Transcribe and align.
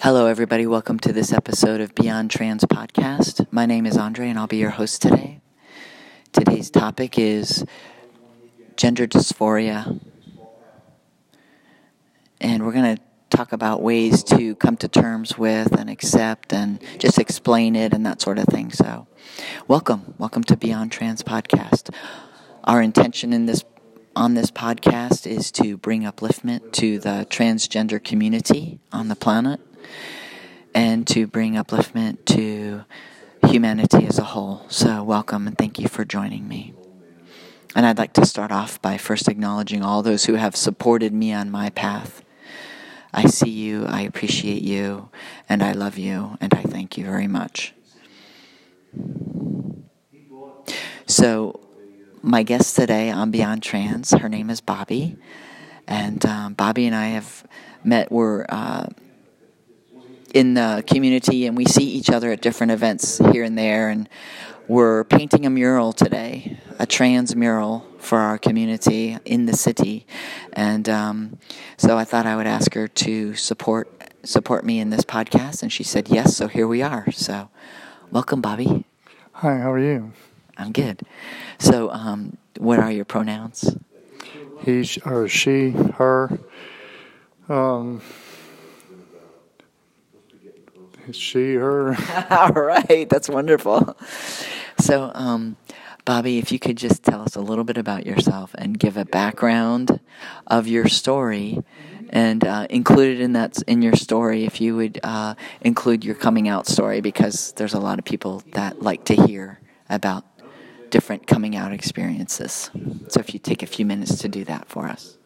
Hello, 0.00 0.26
everybody. 0.26 0.66
Welcome 0.66 0.98
to 1.00 1.12
this 1.12 1.34
episode 1.34 1.82
of 1.82 1.94
Beyond 1.94 2.30
Trans 2.30 2.64
Podcast. 2.64 3.46
My 3.50 3.66
name 3.66 3.84
is 3.84 3.98
Andre, 3.98 4.30
and 4.30 4.38
I'll 4.38 4.46
be 4.46 4.56
your 4.56 4.70
host 4.70 5.02
today. 5.02 5.40
Today's 6.32 6.70
topic 6.70 7.18
is 7.18 7.64
gender 8.76 9.06
dysphoria. 9.06 10.00
And 12.40 12.64
we're 12.64 12.72
going 12.72 12.96
to 12.96 13.02
talk 13.28 13.52
about 13.52 13.82
ways 13.82 14.24
to 14.24 14.54
come 14.54 14.78
to 14.78 14.88
terms 14.88 15.36
with 15.36 15.78
and 15.78 15.90
accept 15.90 16.54
and 16.54 16.82
just 16.98 17.18
explain 17.18 17.76
it 17.76 17.92
and 17.92 18.06
that 18.06 18.22
sort 18.22 18.38
of 18.38 18.46
thing. 18.46 18.70
So, 18.72 19.06
welcome. 19.68 20.14
Welcome 20.16 20.44
to 20.44 20.56
Beyond 20.56 20.90
Trans 20.90 21.22
Podcast. 21.22 21.94
Our 22.64 22.80
intention 22.80 23.34
in 23.34 23.44
this 23.44 23.62
on 24.16 24.34
this 24.34 24.50
podcast 24.50 25.26
is 25.26 25.50
to 25.52 25.76
bring 25.76 26.02
upliftment 26.02 26.72
to 26.72 26.98
the 26.98 27.26
transgender 27.28 28.02
community 28.02 28.78
on 28.92 29.08
the 29.08 29.16
planet 29.16 29.60
and 30.74 31.06
to 31.08 31.26
bring 31.26 31.54
upliftment 31.54 32.24
to 32.26 32.84
humanity 33.48 34.06
as 34.06 34.18
a 34.18 34.24
whole. 34.24 34.64
So, 34.68 35.02
welcome 35.02 35.46
and 35.46 35.58
thank 35.58 35.78
you 35.78 35.88
for 35.88 36.04
joining 36.04 36.46
me. 36.46 36.74
And 37.74 37.84
I'd 37.84 37.98
like 37.98 38.12
to 38.14 38.24
start 38.24 38.52
off 38.52 38.80
by 38.80 38.98
first 38.98 39.28
acknowledging 39.28 39.82
all 39.82 40.02
those 40.02 40.26
who 40.26 40.34
have 40.34 40.54
supported 40.54 41.12
me 41.12 41.32
on 41.32 41.50
my 41.50 41.70
path. 41.70 42.22
I 43.12 43.26
see 43.26 43.50
you, 43.50 43.84
I 43.86 44.02
appreciate 44.02 44.62
you, 44.62 45.08
and 45.48 45.62
I 45.62 45.72
love 45.72 45.98
you, 45.98 46.36
and 46.40 46.54
I 46.54 46.62
thank 46.62 46.96
you 46.96 47.04
very 47.04 47.26
much. 47.26 47.74
So, 51.06 51.60
my 52.24 52.42
guest 52.42 52.74
today 52.74 53.10
on 53.10 53.30
Beyond 53.30 53.62
Trans, 53.62 54.12
her 54.12 54.30
name 54.30 54.48
is 54.48 54.62
Bobby, 54.62 55.16
and 55.86 56.24
um, 56.24 56.54
Bobby 56.54 56.86
and 56.86 56.96
I 56.96 57.08
have 57.08 57.46
met. 57.84 58.10
We're 58.10 58.46
uh, 58.48 58.86
in 60.32 60.54
the 60.54 60.82
community, 60.86 61.46
and 61.46 61.54
we 61.54 61.66
see 61.66 61.84
each 61.84 62.08
other 62.08 62.32
at 62.32 62.40
different 62.40 62.72
events 62.72 63.18
here 63.18 63.44
and 63.44 63.58
there, 63.58 63.90
and 63.90 64.08
we're 64.68 65.04
painting 65.04 65.44
a 65.44 65.50
mural 65.50 65.92
today, 65.92 66.58
a 66.78 66.86
trans 66.86 67.36
mural 67.36 67.86
for 67.98 68.18
our 68.18 68.38
community 68.38 69.18
in 69.26 69.44
the 69.44 69.54
city, 69.54 70.06
and 70.54 70.88
um, 70.88 71.38
so 71.76 71.98
I 71.98 72.04
thought 72.04 72.24
I 72.24 72.36
would 72.36 72.46
ask 72.46 72.72
her 72.72 72.88
to 72.88 73.34
support 73.34 73.90
support 74.22 74.64
me 74.64 74.80
in 74.80 74.88
this 74.88 75.04
podcast, 75.04 75.62
and 75.62 75.70
she 75.70 75.84
said 75.84 76.08
yes. 76.08 76.34
So 76.34 76.48
here 76.48 76.66
we 76.66 76.80
are. 76.80 77.10
So, 77.12 77.50
welcome, 78.10 78.40
Bobby. 78.40 78.86
Hi, 79.32 79.58
how 79.58 79.72
are 79.72 79.78
you? 79.78 80.12
I'm 80.56 80.72
good. 80.72 81.02
So, 81.58 81.90
um, 81.90 82.36
what 82.58 82.78
are 82.78 82.90
your 82.90 83.04
pronouns? 83.04 83.76
He 84.64 84.88
or 85.04 85.28
she, 85.28 85.70
her. 85.70 86.38
Um, 87.48 88.00
she, 91.12 91.54
her. 91.54 91.96
All 92.30 92.52
right, 92.52 93.08
that's 93.08 93.28
wonderful. 93.28 93.96
So, 94.78 95.10
um, 95.14 95.56
Bobby, 96.04 96.38
if 96.38 96.52
you 96.52 96.58
could 96.58 96.76
just 96.76 97.02
tell 97.02 97.22
us 97.22 97.34
a 97.34 97.40
little 97.40 97.64
bit 97.64 97.78
about 97.78 98.06
yourself 98.06 98.54
and 98.56 98.78
give 98.78 98.96
a 98.96 99.04
background 99.04 100.00
of 100.46 100.66
your 100.66 100.88
story, 100.88 101.62
and 102.10 102.44
uh, 102.44 102.66
included 102.70 103.20
in 103.20 103.32
that 103.32 103.60
in 103.62 103.82
your 103.82 103.96
story, 103.96 104.44
if 104.44 104.60
you 104.60 104.76
would 104.76 105.00
uh, 105.02 105.34
include 105.62 106.04
your 106.04 106.14
coming 106.14 106.48
out 106.48 106.66
story, 106.66 107.00
because 107.00 107.52
there's 107.52 107.74
a 107.74 107.80
lot 107.80 107.98
of 107.98 108.04
people 108.04 108.42
that 108.52 108.82
like 108.82 109.04
to 109.06 109.14
hear 109.14 109.60
about 109.88 110.24
different 110.94 111.26
coming 111.26 111.56
out 111.56 111.72
experiences. 111.72 112.70
So, 113.08 113.18
if 113.18 113.34
you 113.34 113.40
take 113.40 113.64
a 113.64 113.66
few 113.66 113.84
minutes 113.84 114.18
to 114.18 114.28
do 114.28 114.44
that 114.44 114.68
for 114.68 114.86
us. 114.86 115.18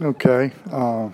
Okay. 0.00 0.52
Uh, 0.70 1.10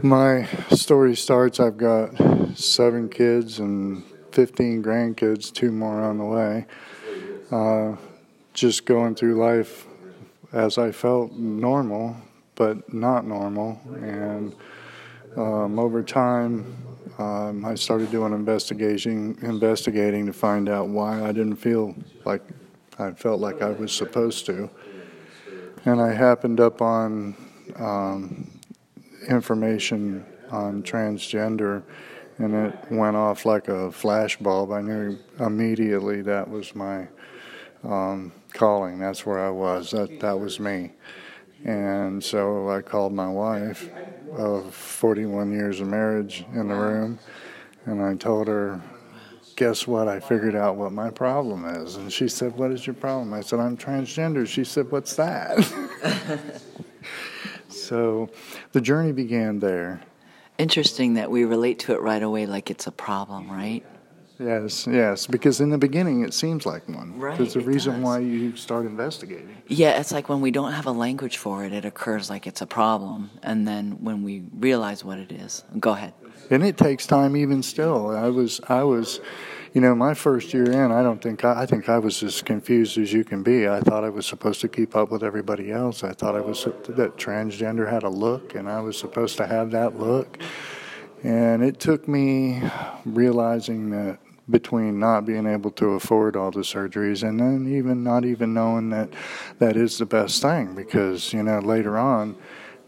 my 0.00 0.46
story 0.70 1.16
starts 1.16 1.58
I've 1.58 1.76
got 1.76 2.10
seven 2.54 3.08
kids 3.08 3.58
and 3.58 4.04
15 4.30 4.80
grandkids, 4.80 5.52
two 5.52 5.72
more 5.72 6.00
on 6.02 6.18
the 6.18 6.24
way. 6.24 6.66
Uh, 7.50 7.96
just 8.54 8.86
going 8.86 9.16
through 9.16 9.34
life 9.34 9.84
as 10.52 10.78
I 10.78 10.92
felt 10.92 11.32
normal, 11.32 12.14
but 12.54 12.94
not 12.94 13.26
normal. 13.26 13.80
And 13.96 14.54
um, 15.36 15.80
over 15.80 16.04
time, 16.04 16.76
um, 17.18 17.64
I 17.64 17.74
started 17.74 18.10
doing 18.10 18.32
investigating, 18.32 19.38
investigating 19.42 20.26
to 20.26 20.32
find 20.32 20.68
out 20.68 20.88
why 20.88 21.22
I 21.22 21.32
didn't 21.32 21.56
feel 21.56 21.94
like 22.24 22.42
I 22.98 23.12
felt 23.12 23.40
like 23.40 23.62
I 23.62 23.70
was 23.70 23.92
supposed 23.92 24.46
to. 24.46 24.70
And 25.84 26.00
I 26.00 26.12
happened 26.12 26.60
up 26.60 26.80
on 26.80 27.36
um, 27.76 28.50
information 29.28 30.24
on 30.50 30.82
transgender, 30.82 31.82
and 32.38 32.54
it 32.54 32.74
went 32.90 33.16
off 33.16 33.44
like 33.44 33.68
a 33.68 33.90
flashbulb. 33.90 34.74
I 34.74 34.80
knew 34.80 35.18
immediately 35.40 36.22
that 36.22 36.48
was 36.48 36.74
my 36.74 37.08
um, 37.84 38.32
calling. 38.52 38.98
That's 38.98 39.26
where 39.26 39.40
I 39.40 39.50
was. 39.50 39.90
That 39.90 40.20
that 40.20 40.38
was 40.38 40.60
me. 40.60 40.92
And 41.64 42.22
so 42.22 42.70
I 42.70 42.80
called 42.80 43.12
my 43.12 43.28
wife 43.28 43.88
of 44.36 44.74
41 44.74 45.52
years 45.52 45.80
of 45.80 45.88
marriage 45.88 46.44
in 46.54 46.68
the 46.68 46.74
room, 46.74 47.18
and 47.84 48.02
I 48.02 48.14
told 48.14 48.48
her, 48.48 48.80
Guess 49.54 49.86
what? 49.86 50.08
I 50.08 50.18
figured 50.18 50.56
out 50.56 50.76
what 50.76 50.92
my 50.92 51.10
problem 51.10 51.66
is. 51.66 51.96
And 51.96 52.10
she 52.10 52.26
said, 52.26 52.56
What 52.56 52.72
is 52.72 52.86
your 52.86 52.94
problem? 52.94 53.34
I 53.34 53.42
said, 53.42 53.60
I'm 53.60 53.76
transgender. 53.76 54.46
She 54.46 54.64
said, 54.64 54.90
What's 54.90 55.14
that? 55.16 55.62
so 57.68 58.30
the 58.72 58.80
journey 58.80 59.12
began 59.12 59.58
there. 59.58 60.00
Interesting 60.58 61.14
that 61.14 61.30
we 61.30 61.44
relate 61.44 61.78
to 61.80 61.92
it 61.92 62.00
right 62.00 62.22
away 62.22 62.46
like 62.46 62.70
it's 62.70 62.86
a 62.86 62.92
problem, 62.92 63.50
right? 63.50 63.84
Yes, 64.42 64.86
yes, 64.86 65.26
because 65.26 65.60
in 65.60 65.70
the 65.70 65.78
beginning 65.78 66.22
it 66.24 66.34
seems 66.34 66.66
like 66.66 66.88
one. 66.88 67.18
Right, 67.18 67.36
There's 67.38 67.56
a 67.56 67.60
reason 67.60 67.94
does. 67.94 68.02
why 68.02 68.18
you 68.20 68.56
start 68.56 68.86
investigating. 68.86 69.56
Yeah, 69.68 70.00
it's 70.00 70.12
like 70.12 70.28
when 70.28 70.40
we 70.40 70.50
don't 70.50 70.72
have 70.72 70.86
a 70.86 70.92
language 70.92 71.36
for 71.36 71.64
it, 71.64 71.72
it 71.72 71.84
occurs 71.84 72.28
like 72.28 72.46
it's 72.46 72.60
a 72.60 72.66
problem. 72.66 73.30
And 73.42 73.66
then 73.68 73.98
when 74.02 74.22
we 74.22 74.42
realize 74.58 75.04
what 75.04 75.18
it 75.18 75.30
is, 75.32 75.64
go 75.78 75.92
ahead. 75.92 76.12
and 76.50 76.62
it 76.64 76.76
takes 76.76 77.06
time 77.06 77.36
even 77.36 77.62
still 77.62 78.10
i 78.16 78.28
was 78.28 78.60
i 78.68 78.82
was 78.82 79.20
you 79.74 79.80
know 79.80 79.94
my 79.94 80.12
first 80.12 80.52
year 80.52 80.68
in 80.80 80.90
i 80.90 81.00
don't 81.02 81.22
think 81.22 81.44
I, 81.44 81.62
I 81.62 81.66
think 81.66 81.88
i 81.88 81.98
was 81.98 82.22
as 82.22 82.42
confused 82.42 82.98
as 82.98 83.12
you 83.12 83.22
can 83.24 83.42
be 83.44 83.68
i 83.68 83.80
thought 83.80 84.02
i 84.04 84.08
was 84.18 84.26
supposed 84.26 84.60
to 84.62 84.68
keep 84.68 84.96
up 84.96 85.08
with 85.12 85.22
everybody 85.22 85.70
else 85.70 86.02
i 86.02 86.12
thought 86.12 86.34
i 86.34 86.40
was 86.40 86.64
that 86.64 87.16
transgender 87.16 87.88
had 87.88 88.02
a 88.02 88.08
look 88.26 88.54
and 88.56 88.68
i 88.68 88.80
was 88.80 88.98
supposed 88.98 89.36
to 89.36 89.46
have 89.46 89.70
that 89.70 89.98
look 89.98 90.30
and 91.22 91.62
it 91.62 91.78
took 91.78 92.08
me 92.08 92.60
realizing 93.06 93.90
that 93.90 94.18
between 94.50 94.98
not 94.98 95.24
being 95.24 95.46
able 95.46 95.70
to 95.70 95.92
afford 95.92 96.36
all 96.36 96.50
the 96.50 96.60
surgeries 96.60 97.26
and 97.26 97.38
then 97.38 97.72
even 97.72 98.02
not 98.02 98.24
even 98.24 98.52
knowing 98.52 98.90
that 98.90 99.08
that 99.58 99.76
is 99.76 99.98
the 99.98 100.06
best 100.06 100.42
thing 100.42 100.74
because 100.74 101.32
you 101.32 101.42
know 101.42 101.60
later 101.60 101.96
on 101.96 102.36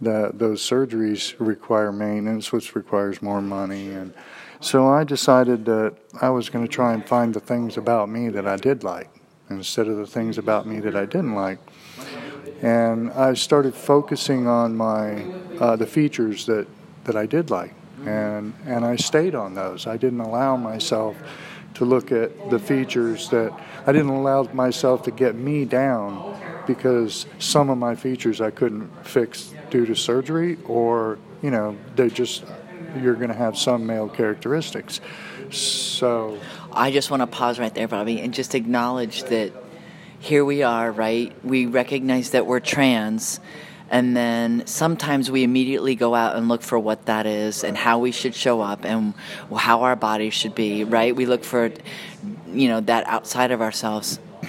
that 0.00 0.38
those 0.38 0.62
surgeries 0.62 1.34
require 1.38 1.92
maintenance, 1.92 2.52
which 2.52 2.74
requires 2.74 3.20
more 3.22 3.40
money. 3.40 3.90
And 3.90 4.14
so 4.60 4.88
I 4.88 5.04
decided 5.04 5.64
that 5.66 5.94
I 6.20 6.30
was 6.30 6.48
going 6.48 6.64
to 6.64 6.70
try 6.70 6.94
and 6.94 7.06
find 7.06 7.34
the 7.34 7.40
things 7.40 7.76
about 7.76 8.08
me 8.08 8.28
that 8.30 8.46
I 8.46 8.56
did 8.56 8.84
like 8.84 9.10
instead 9.50 9.88
of 9.88 9.96
the 9.96 10.06
things 10.06 10.38
about 10.38 10.66
me 10.66 10.80
that 10.80 10.96
I 10.96 11.04
didn't 11.04 11.34
like. 11.34 11.58
And 12.62 13.10
I 13.12 13.34
started 13.34 13.74
focusing 13.74 14.46
on 14.46 14.76
my 14.76 15.22
uh, 15.60 15.76
the 15.76 15.86
features 15.86 16.46
that, 16.46 16.66
that 17.04 17.16
I 17.16 17.26
did 17.26 17.50
like, 17.50 17.74
and 18.04 18.52
and 18.66 18.84
I 18.84 18.96
stayed 18.96 19.34
on 19.34 19.54
those. 19.54 19.86
I 19.86 19.96
didn't 19.96 20.20
allow 20.20 20.56
myself 20.56 21.16
to 21.74 21.84
look 21.84 22.12
at 22.12 22.50
the 22.50 22.58
features 22.58 23.28
that 23.30 23.52
I 23.86 23.92
didn't 23.92 24.10
allow 24.10 24.44
myself 24.52 25.02
to 25.04 25.10
get 25.10 25.34
me 25.34 25.64
down 25.64 26.62
because 26.66 27.26
some 27.38 27.68
of 27.68 27.78
my 27.78 27.94
features 27.94 28.40
I 28.40 28.50
couldn't 28.50 28.90
fix 29.06 29.52
due 29.70 29.86
to 29.86 29.94
surgery, 29.94 30.56
or 30.64 31.18
you 31.42 31.50
know 31.50 31.76
they 31.96 32.08
just 32.08 32.44
you're 33.00 33.14
going 33.14 33.28
to 33.28 33.34
have 33.34 33.58
some 33.58 33.86
male 33.86 34.08
characteristics. 34.08 35.00
So 35.50 36.38
I 36.72 36.90
just 36.90 37.10
want 37.10 37.22
to 37.22 37.26
pause 37.26 37.58
right 37.58 37.74
there, 37.74 37.88
Bobby, 37.88 38.20
and 38.20 38.32
just 38.32 38.54
acknowledge 38.54 39.24
that 39.24 39.52
here 40.20 40.44
we 40.44 40.62
are, 40.62 40.90
right? 40.90 41.32
We 41.44 41.66
recognize 41.66 42.30
that 42.30 42.46
we're 42.46 42.60
trans, 42.60 43.40
and 43.94 44.16
then 44.16 44.66
sometimes 44.66 45.30
we 45.30 45.44
immediately 45.44 45.94
go 45.94 46.16
out 46.16 46.34
and 46.34 46.48
look 46.48 46.62
for 46.62 46.76
what 46.76 47.06
that 47.06 47.26
is 47.26 47.62
and 47.62 47.76
how 47.76 48.00
we 48.00 48.10
should 48.10 48.34
show 48.34 48.60
up 48.60 48.84
and 48.84 49.14
how 49.56 49.82
our 49.82 49.94
body 49.94 50.30
should 50.30 50.52
be, 50.56 50.82
right? 50.82 51.14
We 51.14 51.26
look 51.26 51.44
for, 51.44 51.70
you 52.48 52.66
know, 52.66 52.80
that 52.80 53.06
outside 53.06 53.52
of 53.52 53.62
ourselves. 53.62 54.18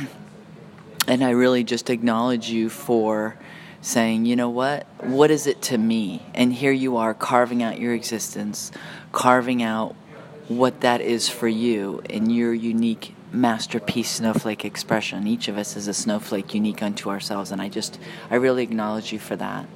And 1.08 1.24
I 1.24 1.30
really 1.30 1.64
just 1.64 1.92
acknowledge 1.92 2.50
you 2.50 2.68
for 2.68 3.38
saying, 3.80 4.26
you 4.26 4.36
know 4.36 4.50
what? 4.50 4.88
What 5.02 5.30
is 5.30 5.46
it 5.46 5.62
to 5.64 5.78
me? 5.78 6.24
And 6.34 6.52
here 6.52 6.72
you 6.72 6.98
are 6.98 7.14
carving 7.14 7.62
out 7.62 7.80
your 7.80 7.94
existence, 7.94 8.72
carving 9.12 9.62
out 9.62 9.96
what 10.48 10.82
that 10.82 11.02
is 11.02 11.30
for 11.30 11.48
you 11.48 12.02
in 12.10 12.32
your 12.32 12.56
unique 12.56 13.15
masterpiece 13.36 14.10
snowflake 14.10 14.66
expression. 14.66 15.28
Each 15.28 15.48
of 15.48 15.58
us 15.58 15.76
is 15.76 15.88
a 15.88 15.94
snowflake 15.94 16.54
unique 16.54 16.82
unto 16.82 17.10
ourselves, 17.10 17.52
and 17.52 17.62
I 17.62 17.70
just, 17.70 18.00
I 18.32 18.36
really 18.36 18.64
acknowledge 18.64 19.12
you 19.12 19.20
for 19.20 19.36
that. 19.36 19.68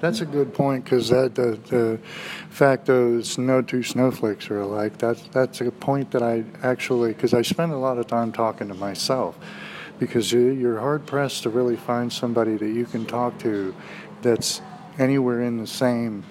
That's 0.00 0.20
a 0.20 0.26
good 0.26 0.52
point 0.52 0.84
because 0.84 1.08
that 1.08 1.34
the, 1.34 1.58
the 1.68 1.98
fact 2.50 2.86
those 2.86 3.38
no 3.38 3.62
two 3.62 3.82
snowflakes 3.82 4.50
are 4.50 4.60
alike. 4.60 4.98
That's 4.98 5.22
that's 5.28 5.62
a 5.62 5.70
point 5.70 6.10
that 6.10 6.22
I 6.22 6.44
actually 6.62 7.14
because 7.14 7.32
I 7.32 7.40
spend 7.40 7.72
a 7.72 7.78
lot 7.78 7.96
of 7.96 8.06
time 8.06 8.30
talking 8.30 8.68
to 8.68 8.74
myself 8.74 9.38
because 9.98 10.32
you're 10.32 10.78
hard 10.78 11.06
pressed 11.06 11.44
to 11.44 11.50
really 11.50 11.76
find 11.76 12.12
somebody 12.12 12.56
that 12.56 12.68
you 12.68 12.84
can 12.84 13.06
talk 13.06 13.38
to 13.38 13.74
that's 14.20 14.60
anywhere 14.98 15.42
in 15.42 15.56
the 15.56 15.66
same 15.66 16.24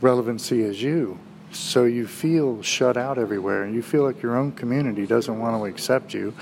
relevancy 0.00 0.64
as 0.64 0.82
you. 0.82 1.18
So 1.52 1.84
you 1.84 2.06
feel 2.06 2.62
shut 2.62 2.96
out 2.96 3.18
everywhere, 3.18 3.64
and 3.64 3.74
you 3.74 3.82
feel 3.82 4.04
like 4.04 4.22
your 4.22 4.36
own 4.36 4.52
community 4.52 5.06
doesn't 5.06 5.38
want 5.38 5.56
to 5.56 5.64
accept 5.64 6.14
you. 6.14 6.34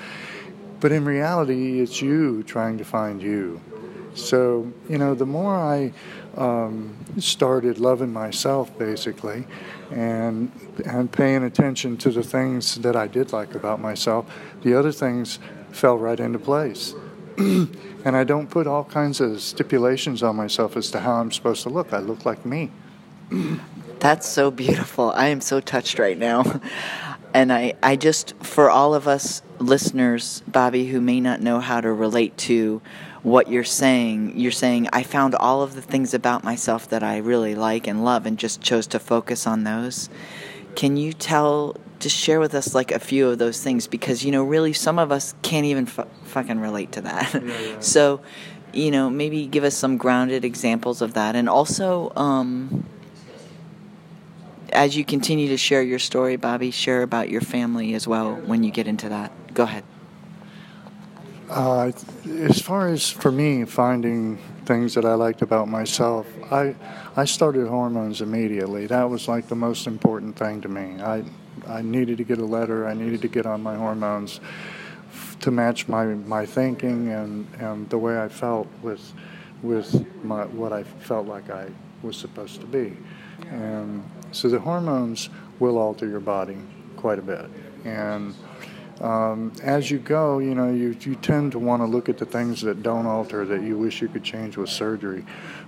But 0.81 0.93
in 0.93 1.05
reality, 1.05 1.81
it's 1.81 2.03
you 2.03 2.43
trying 2.43 2.79
to 2.79 2.85
find 2.85 3.23
you. 3.23 3.61
So, 4.15 4.73
you 4.89 4.99
know, 4.99 5.15
the 5.15 5.27
more 5.27 5.55
I 5.55 5.93
um, 6.37 6.97
started 7.19 7.79
loving 7.79 8.13
myself, 8.13 8.77
basically, 8.79 9.47
and, 9.91 10.51
and 10.85 11.11
paying 11.11 11.45
attention 11.45 11.97
to 11.99 12.11
the 12.11 12.23
things 12.23 12.77
that 12.77 12.97
I 12.97 13.07
did 13.07 13.33
like 13.33 13.55
about 13.55 13.81
myself, 13.81 14.27
the 14.63 14.75
other 14.75 14.93
things 14.93 15.39
fell 15.71 15.99
right 15.99 16.19
into 16.19 16.39
place. 16.39 16.95
and 17.39 18.17
I 18.17 18.25
don't 18.25 18.49
put 18.49 18.67
all 18.67 18.85
kinds 18.85 19.21
of 19.21 19.41
stipulations 19.41 20.23
on 20.23 20.37
myself 20.37 20.77
as 20.77 20.91
to 20.93 21.01
how 21.01 21.15
I'm 21.15 21.31
supposed 21.31 21.63
to 21.65 21.69
look. 21.69 21.93
I 21.93 21.99
look 21.99 22.25
like 22.25 22.45
me. 22.47 22.71
That's 23.99 24.29
so 24.29 24.51
beautiful. 24.51 25.11
I 25.11 25.29
am 25.29 25.41
so 25.41 25.61
touched 25.61 25.99
right 25.99 26.19
now. 26.19 26.61
And 27.35 27.53
I, 27.53 27.75
I 27.83 27.97
just, 27.97 28.35
for 28.43 28.71
all 28.71 28.95
of 28.95 29.07
us 29.07 29.43
listeners, 29.59 30.43
Bobby, 30.47 30.87
who 30.87 31.01
may 31.01 31.21
not 31.21 31.41
know 31.41 31.61
how 31.61 31.81
to 31.81 31.93
relate 31.93 32.37
to 32.39 32.81
what 33.23 33.51
you're 33.51 33.65
saying. 33.65 34.39
You're 34.39 34.53
saying, 34.53 34.89
I 34.93 35.03
found 35.03 35.35
all 35.35 35.63
of 35.63 35.75
the 35.75 35.83
things 35.83 36.15
about 36.15 36.45
myself 36.45 36.89
that 36.91 37.03
I 37.03 37.19
really 37.19 37.55
like 37.55 37.87
and 37.87 38.05
love 38.05 38.25
and 38.25 38.39
just 38.39 38.61
chose 38.61 38.87
to 38.89 38.99
focus 38.99 39.47
on 39.47 39.65
those. 39.65 40.09
Can 40.77 40.97
you 40.97 41.13
tell, 41.13 41.77
just 41.99 42.17
share 42.17 42.39
with 42.39 42.55
us 42.55 42.75
like 42.75 42.93
a 42.93 42.99
few 42.99 43.29
of 43.29 43.39
those 43.39 43.63
things? 43.63 43.87
Because, 43.87 44.25
you 44.25 44.31
know, 44.31 44.45
really 44.45 44.73
some 44.73 44.99
of 44.99 45.11
us 45.11 45.35
can't 45.43 45.67
even 45.67 45.87
f- 45.89 46.07
fucking 46.25 46.61
relate 46.61 46.93
to 46.93 47.01
that. 47.01 47.35
Yeah, 47.35 47.61
yeah. 47.61 47.77
so, 47.81 48.21
you 48.73 48.91
know, 48.91 49.11
maybe 49.11 49.47
give 49.47 49.65
us 49.65 49.75
some 49.75 49.97
grounded 49.97 50.45
examples 50.45 51.03
of 51.03 51.15
that. 51.15 51.35
And 51.35 51.49
also, 51.49 52.13
um, 52.15 52.87
as 54.77 54.97
you 54.97 55.05
continue 55.05 55.49
to 55.49 55.57
share 55.57 55.83
your 55.83 55.99
story, 55.99 56.37
Bobby, 56.37 56.71
share 56.71 57.03
about 57.03 57.31
your 57.31 57.41
family 57.41 57.95
as 57.95 58.07
well 58.07 58.35
when 58.35 58.63
you 58.63 58.71
get 58.71 58.87
into 58.87 59.09
that. 59.09 59.33
Go 59.55 59.65
ahead. 59.65 59.83
Uh, 61.49 61.93
as 62.41 62.61
far 62.61 62.89
as 62.89 63.09
for 63.09 63.33
me 63.33 63.65
finding 63.65 64.37
things 64.67 64.95
that 64.95 65.05
I 65.05 65.15
liked 65.15 65.43
about 65.43 65.69
myself, 65.69 66.27
I 66.53 66.75
I 67.17 67.25
started 67.25 67.69
hormones 67.69 68.21
immediately. 68.21 68.87
That 68.87 69.09
was 69.09 69.29
like 69.29 69.49
the 69.49 69.57
most 69.57 69.87
important 69.87 70.37
thing 70.37 70.61
to 70.61 70.69
me. 70.69 71.01
I 71.01 71.25
I 71.67 71.83
needed 71.83 72.19
to 72.19 72.25
get 72.25 72.39
a 72.39 72.45
letter. 72.45 72.87
I 72.87 72.95
needed 72.95 73.23
to 73.23 73.29
get 73.29 73.47
on 73.47 73.63
my 73.63 73.77
hormones 73.77 74.41
to 75.41 75.51
match 75.51 75.89
my, 75.89 76.05
my 76.05 76.45
thinking 76.45 77.09
and, 77.11 77.47
and 77.59 77.89
the 77.91 77.99
way 77.99 78.21
I 78.21 78.29
felt 78.29 78.69
with 78.83 79.13
with 79.63 80.05
my, 80.23 80.45
what 80.45 80.73
I 80.73 80.83
felt 80.83 81.27
like 81.27 81.49
I 81.49 81.71
was 82.03 82.17
supposed 82.17 82.61
to 82.61 82.67
be. 82.67 82.97
And 83.51 84.05
so 84.37 84.49
the 84.49 84.59
hormones 84.59 85.31
will 85.59 85.79
alter 85.79 86.07
your 86.07 86.21
body 86.21 86.59
quite 86.97 87.19
a 87.19 87.23
bit. 87.23 87.49
And 87.85 88.35
um, 89.01 89.53
as 89.63 89.91
you 89.91 89.99
go, 89.99 90.39
you 90.39 90.55
know, 90.55 90.73
you, 90.73 90.97
you 91.01 91.17
tend 91.17 91.53
to 91.53 91.59
want 91.59 91.83
to 91.83 91.87
look 91.87 92.09
at 92.09 92.17
the 92.19 92.25
things 92.25 92.63
that 92.63 92.83
don't 92.83 93.07
alter 93.07 93.45
that 93.45 93.63
you 93.63 93.77
wish 93.77 94.01
you 94.01 94.09
could 94.09 94.25
change 94.25 94.57
with 94.57 94.71
surgery. 94.71 95.25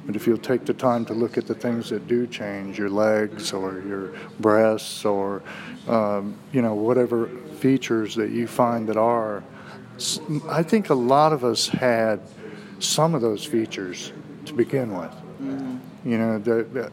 But 0.07 0.17
if 0.17 0.27
you'll 0.27 0.39
take 0.39 0.65
the 0.65 0.75
time 0.75 1.05
to 1.07 1.15
look 1.15 1.37
at 1.37 1.47
the 1.47 1.55
things 1.55 1.91
that 1.91 2.09
do 2.09 2.27
change, 2.27 2.79
your 2.79 2.89
legs 2.89 3.53
or 3.53 3.83
your 3.87 4.15
breasts 4.41 5.05
or, 5.05 5.43
um, 5.87 6.37
you 6.53 6.63
know, 6.63 6.75
whatever 6.75 7.29
features 7.59 8.15
that 8.15 8.31
you 8.31 8.47
find 8.47 8.89
that 8.89 8.97
are, 8.97 9.43
I 10.49 10.63
think 10.63 10.91
a 10.91 10.95
lot 10.95 11.33
of 11.33 11.45
us 11.45 11.69
had 11.69 12.21
some 12.79 13.15
of 13.15 13.21
those 13.21 13.45
features 13.45 14.13
to 14.47 14.55
begin 14.55 14.97
with. 14.97 15.11
Mm-hmm. 15.11 15.77
You 16.09 16.19
know, 16.19 16.39
the, 16.39 16.65
the, 16.65 16.93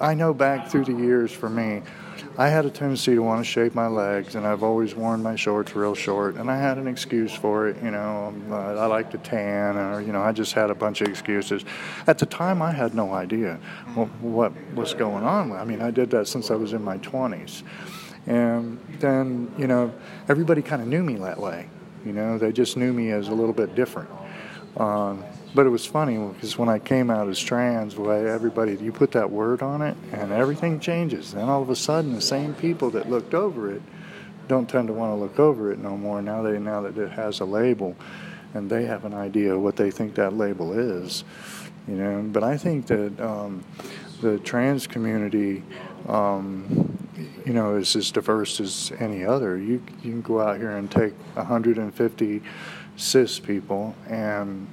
I 0.00 0.14
know 0.14 0.34
back 0.34 0.68
through 0.68 0.84
the 0.84 0.94
years 0.94 1.32
for 1.32 1.48
me, 1.48 1.82
I 2.38 2.48
had 2.48 2.64
a 2.64 2.70
tendency 2.70 3.14
to 3.14 3.20
want 3.20 3.44
to 3.44 3.50
shave 3.50 3.74
my 3.74 3.88
legs, 3.88 4.36
and 4.36 4.46
I've 4.46 4.62
always 4.62 4.94
worn 4.94 5.22
my 5.22 5.36
shorts 5.36 5.76
real 5.76 5.94
short, 5.94 6.36
and 6.36 6.50
I 6.50 6.56
had 6.56 6.78
an 6.78 6.88
excuse 6.88 7.32
for 7.32 7.68
it. 7.68 7.82
You 7.82 7.90
know, 7.90 8.34
uh, 8.50 8.54
I 8.54 8.86
like 8.86 9.10
to 9.10 9.18
tan, 9.18 9.76
or 9.76 10.00
you 10.00 10.12
know, 10.12 10.22
I 10.22 10.32
just 10.32 10.54
had 10.54 10.70
a 10.70 10.74
bunch 10.74 11.02
of 11.02 11.08
excuses. 11.08 11.64
At 12.06 12.18
the 12.18 12.24
time, 12.24 12.62
I 12.62 12.72
had 12.72 12.94
no 12.94 13.12
idea 13.12 13.60
what, 13.94 14.08
what 14.20 14.52
was 14.74 14.94
going 14.94 15.24
on. 15.24 15.52
I 15.52 15.64
mean, 15.64 15.82
I 15.82 15.90
did 15.90 16.10
that 16.10 16.26
since 16.26 16.50
I 16.50 16.54
was 16.54 16.72
in 16.72 16.82
my 16.82 16.96
20s, 16.98 17.64
and 18.26 18.78
then 18.98 19.52
you 19.58 19.66
know, 19.66 19.92
everybody 20.28 20.62
kind 20.62 20.80
of 20.80 20.88
knew 20.88 21.02
me 21.02 21.16
that 21.16 21.38
way. 21.38 21.68
You 22.06 22.12
know, 22.12 22.38
they 22.38 22.50
just 22.50 22.78
knew 22.78 22.94
me 22.94 23.10
as 23.10 23.28
a 23.28 23.34
little 23.34 23.52
bit 23.52 23.74
different. 23.74 24.10
Um, 24.78 25.22
but 25.54 25.66
it 25.66 25.68
was 25.68 25.84
funny 25.84 26.16
because 26.16 26.56
when 26.56 26.68
I 26.68 26.78
came 26.78 27.10
out 27.10 27.28
as 27.28 27.38
trans, 27.38 27.94
boy, 27.94 28.26
everybody, 28.26 28.76
you 28.76 28.92
put 28.92 29.12
that 29.12 29.30
word 29.30 29.62
on 29.62 29.82
it 29.82 29.96
and 30.12 30.32
everything 30.32 30.80
changes. 30.80 31.32
Then 31.32 31.48
all 31.48 31.62
of 31.62 31.68
a 31.68 31.76
sudden, 31.76 32.14
the 32.14 32.20
same 32.20 32.54
people 32.54 32.90
that 32.90 33.10
looked 33.10 33.34
over 33.34 33.70
it 33.70 33.82
don't 34.48 34.68
tend 34.68 34.88
to 34.88 34.94
want 34.94 35.10
to 35.10 35.16
look 35.16 35.38
over 35.38 35.72
it 35.72 35.78
no 35.78 35.96
more. 35.96 36.22
Now 36.22 36.42
they 36.42 36.58
now 36.58 36.80
that 36.82 36.96
it 36.96 37.10
has 37.12 37.40
a 37.40 37.44
label, 37.44 37.96
and 38.54 38.68
they 38.68 38.84
have 38.84 39.04
an 39.04 39.14
idea 39.14 39.58
what 39.58 39.76
they 39.76 39.90
think 39.90 40.14
that 40.16 40.34
label 40.34 40.72
is, 40.72 41.24
you 41.86 41.94
know. 41.94 42.22
But 42.22 42.42
I 42.42 42.56
think 42.56 42.86
that 42.86 43.20
um, 43.20 43.64
the 44.20 44.38
trans 44.38 44.86
community, 44.86 45.62
um, 46.08 46.98
you 47.46 47.52
know, 47.52 47.76
is 47.76 47.94
as 47.94 48.10
diverse 48.10 48.58
as 48.60 48.92
any 48.98 49.24
other. 49.24 49.56
You 49.56 49.82
you 50.02 50.10
can 50.10 50.22
go 50.22 50.40
out 50.40 50.58
here 50.58 50.76
and 50.76 50.90
take 50.90 51.14
150 51.34 52.42
cis 52.96 53.38
people 53.38 53.94
and 54.08 54.66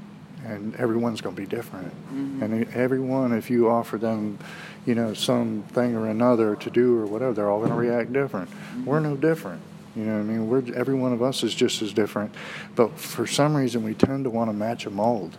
and 0.45 0.75
everyone's 0.75 1.21
going 1.21 1.35
to 1.35 1.41
be 1.41 1.47
different. 1.47 1.91
Mm-hmm. 2.13 2.43
And 2.43 2.73
everyone, 2.73 3.33
if 3.33 3.49
you 3.49 3.69
offer 3.69 3.97
them, 3.97 4.39
you 4.85 4.95
know, 4.95 5.13
something 5.13 5.95
or 5.95 6.07
another 6.07 6.55
to 6.55 6.69
do 6.69 6.97
or 6.97 7.05
whatever, 7.05 7.33
they're 7.33 7.49
all 7.49 7.59
going 7.59 7.71
to 7.71 7.75
react 7.75 8.13
different. 8.13 8.49
Mm-hmm. 8.49 8.85
We're 8.85 8.99
no 8.99 9.15
different. 9.15 9.61
You 9.95 10.05
know 10.05 10.13
what 10.13 10.19
I 10.19 10.23
mean? 10.23 10.47
We're 10.47 10.75
every 10.75 10.93
one 10.93 11.13
of 11.13 11.21
us 11.21 11.43
is 11.43 11.53
just 11.53 11.81
as 11.81 11.91
different, 11.91 12.33
but 12.75 12.97
for 12.97 13.25
some 13.25 13.55
reason 13.55 13.83
we 13.83 13.93
tend 13.93 14.23
to 14.25 14.29
want 14.29 14.49
to 14.49 14.53
match 14.53 14.85
a 14.85 14.89
mold. 14.89 15.37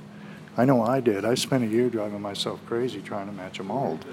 I 0.57 0.65
know 0.65 0.83
I 0.83 1.01
did. 1.01 1.25
I 1.25 1.35
spent 1.35 1.65
a 1.65 1.67
year 1.67 1.89
driving 1.89 2.21
myself 2.21 2.61
crazy 2.67 3.01
trying 3.01 3.27
to 3.27 3.33
match 3.33 3.61
a 3.61 3.63
mold. 3.63 4.05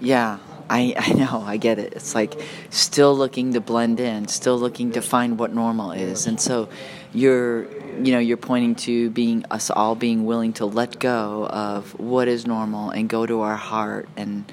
Yeah, 0.00 0.38
I, 0.70 0.94
I 0.98 1.12
know, 1.14 1.42
I 1.44 1.56
get 1.56 1.78
it. 1.78 1.94
It's 1.94 2.14
like 2.14 2.40
still 2.70 3.16
looking 3.16 3.54
to 3.54 3.60
blend 3.60 4.00
in, 4.00 4.28
still 4.28 4.58
looking 4.58 4.92
to 4.92 5.02
find 5.02 5.38
what 5.38 5.52
normal 5.52 5.92
is. 5.92 6.26
And 6.26 6.40
so 6.40 6.68
you're 7.12 7.64
you 8.02 8.12
know 8.12 8.18
you're 8.18 8.36
pointing 8.36 8.74
to 8.74 9.10
being 9.10 9.44
us 9.50 9.70
all 9.70 9.94
being 9.94 10.24
willing 10.24 10.52
to 10.54 10.66
let 10.66 10.98
go 10.98 11.46
of 11.46 11.98
what 11.98 12.28
is 12.28 12.46
normal 12.46 12.90
and 12.90 13.08
go 13.08 13.26
to 13.26 13.40
our 13.40 13.56
heart 13.56 14.08
and 14.16 14.50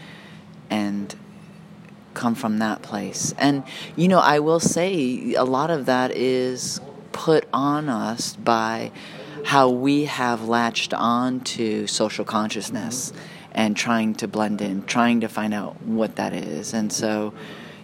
and 0.70 1.16
come 2.14 2.34
from 2.34 2.60
that 2.60 2.82
place. 2.82 3.34
And 3.38 3.64
you 3.96 4.08
know, 4.08 4.20
I 4.20 4.40
will 4.40 4.60
say 4.60 5.34
a 5.34 5.44
lot 5.44 5.70
of 5.70 5.86
that 5.86 6.12
is 6.12 6.82
put 7.12 7.46
on 7.54 7.90
us 7.90 8.36
by 8.36 8.92
how 9.46 9.70
we 9.70 10.06
have 10.06 10.48
latched 10.48 10.94
on 10.94 11.42
to 11.42 11.86
social 11.86 12.26
consciousness 12.26 13.14
and 13.52 13.78
trying 13.78 14.16
to 14.16 14.28
blend 14.28 14.62
in, 14.62 14.84
trying 14.84 15.22
to 15.22 15.30
find 15.30 15.54
out 15.54 15.82
what 15.84 16.16
that 16.16 16.34
is. 16.34 16.74
And 16.74 16.92
so 16.92 17.34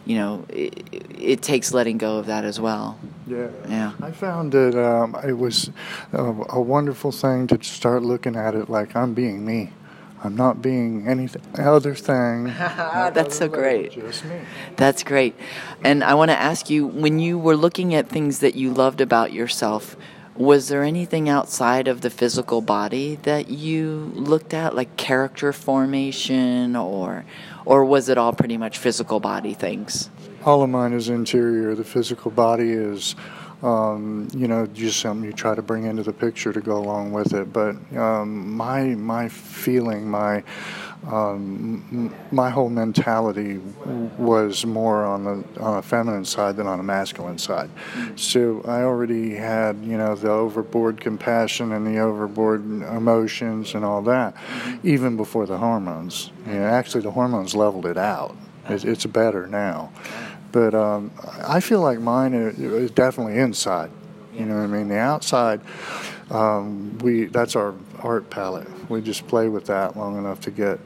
you 0.03 0.15
know, 0.15 0.45
it, 0.49 0.83
it, 1.19 1.41
takes 1.43 1.73
letting 1.73 1.99
go 1.99 2.17
of 2.17 2.25
that 2.25 2.43
as 2.43 2.59
well. 2.59 2.97
Yeah. 3.31 3.47
Yeah. 3.69 3.91
I 4.01 4.11
found 4.11 4.51
that 4.51 4.75
um, 4.75 5.15
it 5.23 5.37
was 5.37 5.71
a, 6.11 6.23
a, 6.49 6.61
wonderful 6.61 7.13
thing 7.13 7.47
to 7.47 7.63
start 7.63 8.03
looking 8.03 8.35
at 8.35 8.55
it 8.55 8.69
like 8.69 8.93
I'm 8.93 9.13
being 9.13 9.45
me. 9.45 9.71
I'm 10.21 10.35
not 10.35 10.61
being 10.61 11.07
any 11.07 11.29
other 11.57 11.95
thing. 11.95 12.43
That's 12.57 13.37
so 13.37 13.47
great. 13.47 13.93
Just 13.93 14.25
me. 14.25 14.41
That's 14.75 15.03
great. 15.03 15.33
And 15.83 16.03
I 16.03 16.13
want 16.13 16.29
to 16.29 16.37
ask 16.37 16.69
you 16.69 16.85
when 16.85 17.19
you 17.19 17.39
were 17.39 17.55
looking 17.55 17.95
at 17.95 18.09
things 18.09 18.39
that 18.39 18.55
you 18.55 18.73
loved 18.73 18.99
about 18.99 19.31
yourself, 19.31 19.95
was 20.35 20.67
there 20.67 20.83
anything 20.83 21.29
outside 21.29 21.87
of 21.87 22.01
the 22.01 22.09
physical 22.09 22.61
body 22.61 23.15
that 23.23 23.49
you 23.49 24.11
looked 24.13 24.53
at, 24.53 24.75
like 24.75 24.95
character 24.97 25.53
formation 25.53 26.75
or 26.75 27.25
or 27.65 27.85
was 27.85 28.09
it 28.09 28.17
all 28.17 28.33
pretty 28.33 28.57
much 28.57 28.77
physical 28.77 29.19
body 29.19 29.53
things? 29.53 30.09
All 30.43 30.63
of 30.63 30.69
mine 30.69 30.93
is 30.93 31.09
interior. 31.09 31.75
The 31.75 31.83
physical 31.83 32.31
body 32.31 32.71
is 32.71 33.15
um, 33.63 34.27
you 34.33 34.47
know, 34.47 34.65
just 34.65 34.99
something 34.99 35.25
you 35.25 35.33
try 35.33 35.53
to 35.53 35.61
bring 35.61 35.85
into 35.85 36.03
the 36.03 36.13
picture 36.13 36.51
to 36.51 36.61
go 36.61 36.77
along 36.77 37.11
with 37.11 37.33
it. 37.33 37.53
But 37.53 37.75
um, 37.95 38.55
my 38.55 38.83
my 38.95 39.29
feeling, 39.29 40.09
my 40.09 40.43
um, 41.07 42.13
my 42.31 42.49
whole 42.49 42.69
mentality 42.69 43.59
was 44.17 44.65
more 44.65 45.05
on 45.05 45.23
the 45.23 45.61
on 45.61 45.77
a 45.77 45.81
feminine 45.81 46.25
side 46.25 46.55
than 46.55 46.65
on 46.67 46.79
a 46.79 46.83
masculine 46.83 47.37
side. 47.37 47.69
So 48.15 48.61
I 48.65 48.81
already 48.81 49.35
had 49.35 49.83
you 49.83 49.97
know 49.97 50.15
the 50.15 50.31
overboard 50.31 50.99
compassion 50.99 51.71
and 51.71 51.85
the 51.85 51.99
overboard 51.99 52.63
emotions 52.63 53.75
and 53.75 53.85
all 53.85 54.01
that, 54.03 54.35
even 54.83 55.17
before 55.17 55.45
the 55.45 55.57
hormones. 55.57 56.31
You 56.47 56.53
know, 56.53 56.65
actually, 56.65 57.01
the 57.01 57.11
hormones 57.11 57.53
leveled 57.53 57.85
it 57.85 57.97
out. 57.97 58.35
It's, 58.69 58.83
it's 58.83 59.05
better 59.05 59.47
now. 59.47 59.91
But 60.51 60.73
um, 60.73 61.11
I 61.43 61.59
feel 61.59 61.81
like 61.81 61.99
mine 61.99 62.33
is 62.33 62.91
definitely 62.91 63.37
inside. 63.37 63.91
You 64.33 64.45
know 64.45 64.55
what 64.55 64.63
I 64.63 64.67
mean? 64.67 64.87
The 64.87 64.97
outside, 64.97 65.61
um, 66.29 66.97
we 66.99 67.25
that's 67.25 67.55
our 67.55 67.73
art 67.99 68.29
palette. 68.29 68.67
We 68.89 69.01
just 69.01 69.27
play 69.27 69.49
with 69.49 69.65
that 69.65 69.97
long 69.97 70.17
enough 70.17 70.39
to 70.41 70.51
get. 70.51 70.79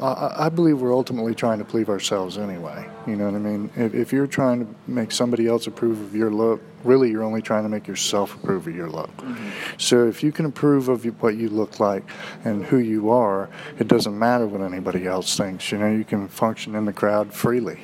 I, 0.00 0.34
I, 0.46 0.48
believe 0.48 0.80
we're 0.80 0.94
ultimately 0.94 1.34
trying 1.34 1.58
to 1.58 1.64
please 1.64 1.88
ourselves 1.88 2.38
anyway. 2.38 2.86
You 3.06 3.16
know 3.16 3.24
what 3.24 3.34
I 3.34 3.38
mean? 3.38 3.70
If, 3.76 3.94
if, 3.94 4.12
you're 4.12 4.26
trying 4.26 4.66
to 4.66 4.74
make 4.86 5.12
somebody 5.12 5.46
else 5.46 5.66
approve 5.66 6.00
of 6.00 6.14
your 6.14 6.30
look, 6.30 6.62
really 6.84 7.10
you're 7.10 7.22
only 7.22 7.42
trying 7.42 7.64
to 7.64 7.68
make 7.68 7.86
yourself 7.86 8.34
approve 8.34 8.66
of 8.66 8.74
your 8.74 8.88
look. 8.88 9.14
Mm-hmm. 9.16 9.48
So 9.78 10.06
if 10.06 10.22
you 10.22 10.32
can 10.32 10.46
approve 10.46 10.88
of 10.88 11.04
what 11.22 11.36
you 11.36 11.48
look 11.48 11.80
like 11.80 12.04
and 12.44 12.64
who 12.64 12.78
you 12.78 13.10
are, 13.10 13.48
it 13.78 13.88
doesn't 13.88 14.18
matter 14.18 14.46
what 14.46 14.60
anybody 14.60 15.06
else 15.06 15.36
thinks. 15.36 15.72
You 15.72 15.78
know, 15.78 15.90
you 15.90 16.04
can 16.04 16.28
function 16.28 16.74
in 16.74 16.84
the 16.84 16.92
crowd 16.92 17.32
freely. 17.32 17.80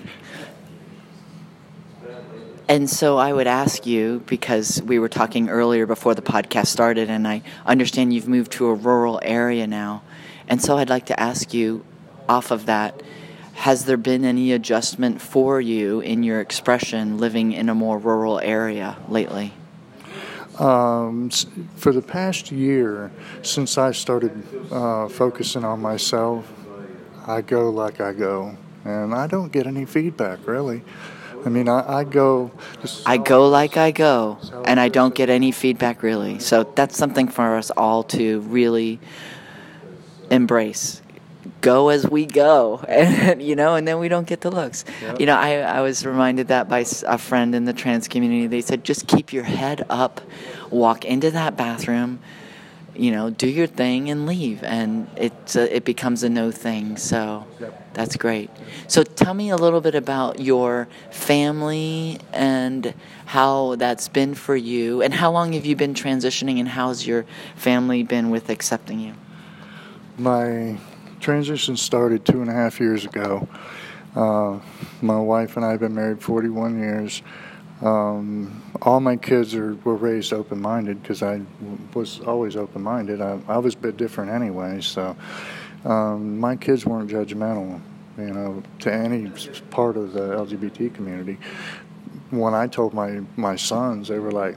And 2.71 2.89
so 2.89 3.19
I 3.19 3.33
would 3.33 3.49
ask 3.49 3.85
you, 3.85 4.23
because 4.27 4.81
we 4.81 5.01
were 5.01 5.09
talking 5.09 5.49
earlier 5.49 5.87
before 5.87 6.15
the 6.15 6.23
podcast 6.23 6.69
started, 6.69 7.11
and 7.11 7.27
I 7.27 7.43
understand 7.67 8.15
you've 8.15 8.29
moved 8.29 8.53
to 8.53 8.67
a 8.69 8.75
rural 8.75 9.19
area 9.25 9.67
now. 9.67 10.03
And 10.47 10.63
so 10.63 10.79
I'd 10.79 10.89
like 10.89 11.07
to 11.07 11.19
ask 11.19 11.53
you, 11.53 11.85
off 12.29 12.53
of 12.53 12.67
that, 12.67 13.03
has 13.55 13.87
there 13.87 13.97
been 13.97 14.25
any 14.25 14.53
adjustment 14.53 15.21
for 15.21 15.61
you 15.61 15.99
in 15.99 16.23
your 16.23 16.41
expression 16.41 17.19
living 17.19 17.51
in 17.51 17.69
a 17.69 17.75
more 17.75 17.99
rural 17.99 18.39
area 18.39 18.97
lately? 19.09 19.53
Um, 20.61 21.29
for 21.75 21.93
the 21.93 22.03
past 22.03 22.53
year, 22.53 23.11
since 23.43 23.79
I 23.79 23.91
started 23.91 24.45
uh, 24.71 25.09
focusing 25.09 25.65
on 25.65 25.83
myself, 25.83 26.49
I 27.27 27.41
go 27.41 27.69
like 27.71 28.01
I 28.01 28.13
go. 28.13 28.57
And 28.85 29.13
I 29.13 29.27
don't 29.27 29.51
get 29.51 29.67
any 29.67 29.87
feedback, 29.87 30.47
really. 30.47 30.85
I 31.45 31.49
mean, 31.49 31.69
I, 31.69 32.01
I 32.01 32.05
go. 32.05 32.51
I 33.07 33.17
go 33.17 33.49
like 33.49 33.77
I 33.77 33.91
go, 33.91 34.39
and 34.65 34.79
I 34.79 34.89
don't 34.89 35.15
get 35.15 35.31
any 35.31 35.53
feedback 35.53 36.03
really. 36.03 36.39
So 36.39 36.65
that's 36.65 36.97
something 36.97 37.29
for 37.29 37.57
us 37.57 37.71
all 37.71 38.03
to 38.05 38.41
really 38.41 39.01
embrace. 40.31 41.03
Go 41.61 41.89
as 41.89 42.07
we 42.07 42.27
go, 42.27 42.85
and 42.89 43.43
you 43.43 43.57
know, 43.57 43.75
and 43.75 43.87
then 43.87 43.99
we 43.99 44.09
don't 44.09 44.27
get 44.27 44.41
the 44.41 44.51
looks. 44.51 44.85
Yep. 45.03 45.21
You 45.21 45.27
know, 45.27 45.37
I, 45.37 45.57
I 45.59 45.81
was 45.81 46.05
reminded 46.05 46.49
that 46.49 46.69
by 46.69 46.85
a 47.07 47.19
friend 47.19 47.55
in 47.55 47.65
the 47.65 47.73
trans 47.73 48.09
community. 48.09 48.47
They 48.47 48.61
said, 48.61 48.85
just 48.85 49.07
keep 49.07 49.33
your 49.33 49.45
head 49.45 49.87
up, 49.89 50.21
walk 50.71 51.05
into 51.05 51.31
that 51.31 51.57
bathroom, 51.57 52.21
you 53.01 53.11
know, 53.11 53.31
do 53.31 53.49
your 53.49 53.67
thing 53.67 54.11
and 54.11 54.27
leave, 54.27 54.63
and 54.63 55.09
it 55.17 55.57
uh, 55.57 55.61
it 55.61 55.87
becomes 55.87 56.23
a 56.23 56.29
no 56.29 56.51
thing. 56.51 56.99
So 56.99 57.47
yep. 57.59 57.95
that's 57.95 58.15
great. 58.17 58.51
So 58.89 59.03
tell 59.03 59.33
me 59.33 59.49
a 59.49 59.57
little 59.57 59.81
bit 59.81 59.95
about 59.95 60.39
your 60.39 60.87
family 61.11 62.19
and 62.35 62.93
how 63.25 63.77
that's 63.77 64.09
been 64.09 64.35
for 64.35 64.55
you, 64.55 65.01
and 65.01 65.15
how 65.15 65.33
long 65.33 65.55
have 65.55 65.65
you 65.65 65.77
been 65.77 65.95
transitioning, 65.95 66.59
and 66.59 66.69
how's 66.69 67.07
your 67.07 67.25
family 67.57 68.03
been 68.03 68.29
with 68.29 68.51
accepting 68.51 69.01
you? 69.01 69.15
My 70.19 70.79
transition 71.21 71.79
started 71.79 72.27
two 72.27 72.43
and 72.43 72.51
a 72.51 72.53
half 72.53 72.81
years 72.81 73.07
ago. 73.07 73.49
Uh, 74.15 74.59
my 75.01 75.19
wife 75.19 75.57
and 75.57 75.65
I 75.65 75.71
have 75.71 75.81
been 75.81 75.95
married 75.95 76.21
41 76.21 76.79
years. 76.79 77.23
Um, 77.83 78.63
all 78.83 79.01
my 79.01 79.17
kids 79.17 79.55
are, 79.55 79.75
were 79.85 79.97
raised 79.97 80.33
open 80.33 80.61
minded 80.61 81.03
because 81.03 81.23
I 81.23 81.41
was 81.95 82.21
always 82.21 82.57
open 82.57 82.83
minded. 82.83 83.21
I, 83.21 83.39
I, 83.49 83.59
was 83.59 83.75
a 83.75 83.79
bit 83.79 83.97
different 83.97 84.31
anyway, 84.31 84.83
so 84.83 85.17
um, 85.85 86.39
my 86.39 86.57
kids 86.57 86.85
weren't 86.85 87.11
judgmental, 87.11 87.81
you 88.19 88.25
know, 88.25 88.63
to 88.81 88.93
any 88.93 89.31
part 89.71 89.97
of 89.97 90.13
the 90.13 90.21
LGBT 90.21 90.95
community. 90.95 91.39
When 92.29 92.53
I 92.53 92.67
told 92.67 92.93
my, 92.93 93.23
my 93.37 93.57
sons, 93.57 94.09
they 94.09 94.19
were 94.19 94.33
like, 94.33 94.57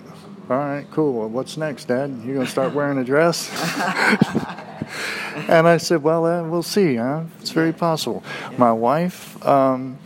all 0.49 0.57
right, 0.57 0.85
cool. 0.91 1.13
Well, 1.13 1.29
what's 1.29 1.55
next, 1.55 1.85
Dad? 1.85 2.09
You 2.25 2.33
gonna 2.33 2.45
start 2.45 2.73
wearing 2.73 2.97
a 2.97 3.05
dress? 3.05 3.49
and 5.47 5.67
I 5.67 5.77
said, 5.77 6.03
well, 6.03 6.25
uh, 6.25 6.43
we'll 6.43 6.63
see. 6.63 6.95
Huh? 6.95 7.23
It's 7.39 7.51
very 7.51 7.71
possible. 7.71 8.23
My 8.57 8.73
wife, 8.73 9.41
um, 9.45 9.97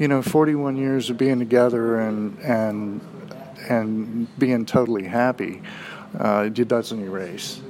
you 0.00 0.08
know, 0.08 0.22
41 0.22 0.76
years 0.76 1.10
of 1.10 1.18
being 1.18 1.38
together 1.38 1.98
and 2.00 2.38
and 2.40 3.00
and 3.68 4.38
being 4.38 4.66
totally 4.66 5.04
happy 5.04 5.62
uh, 6.18 6.48
doesn't 6.48 7.02
erase. 7.02 7.60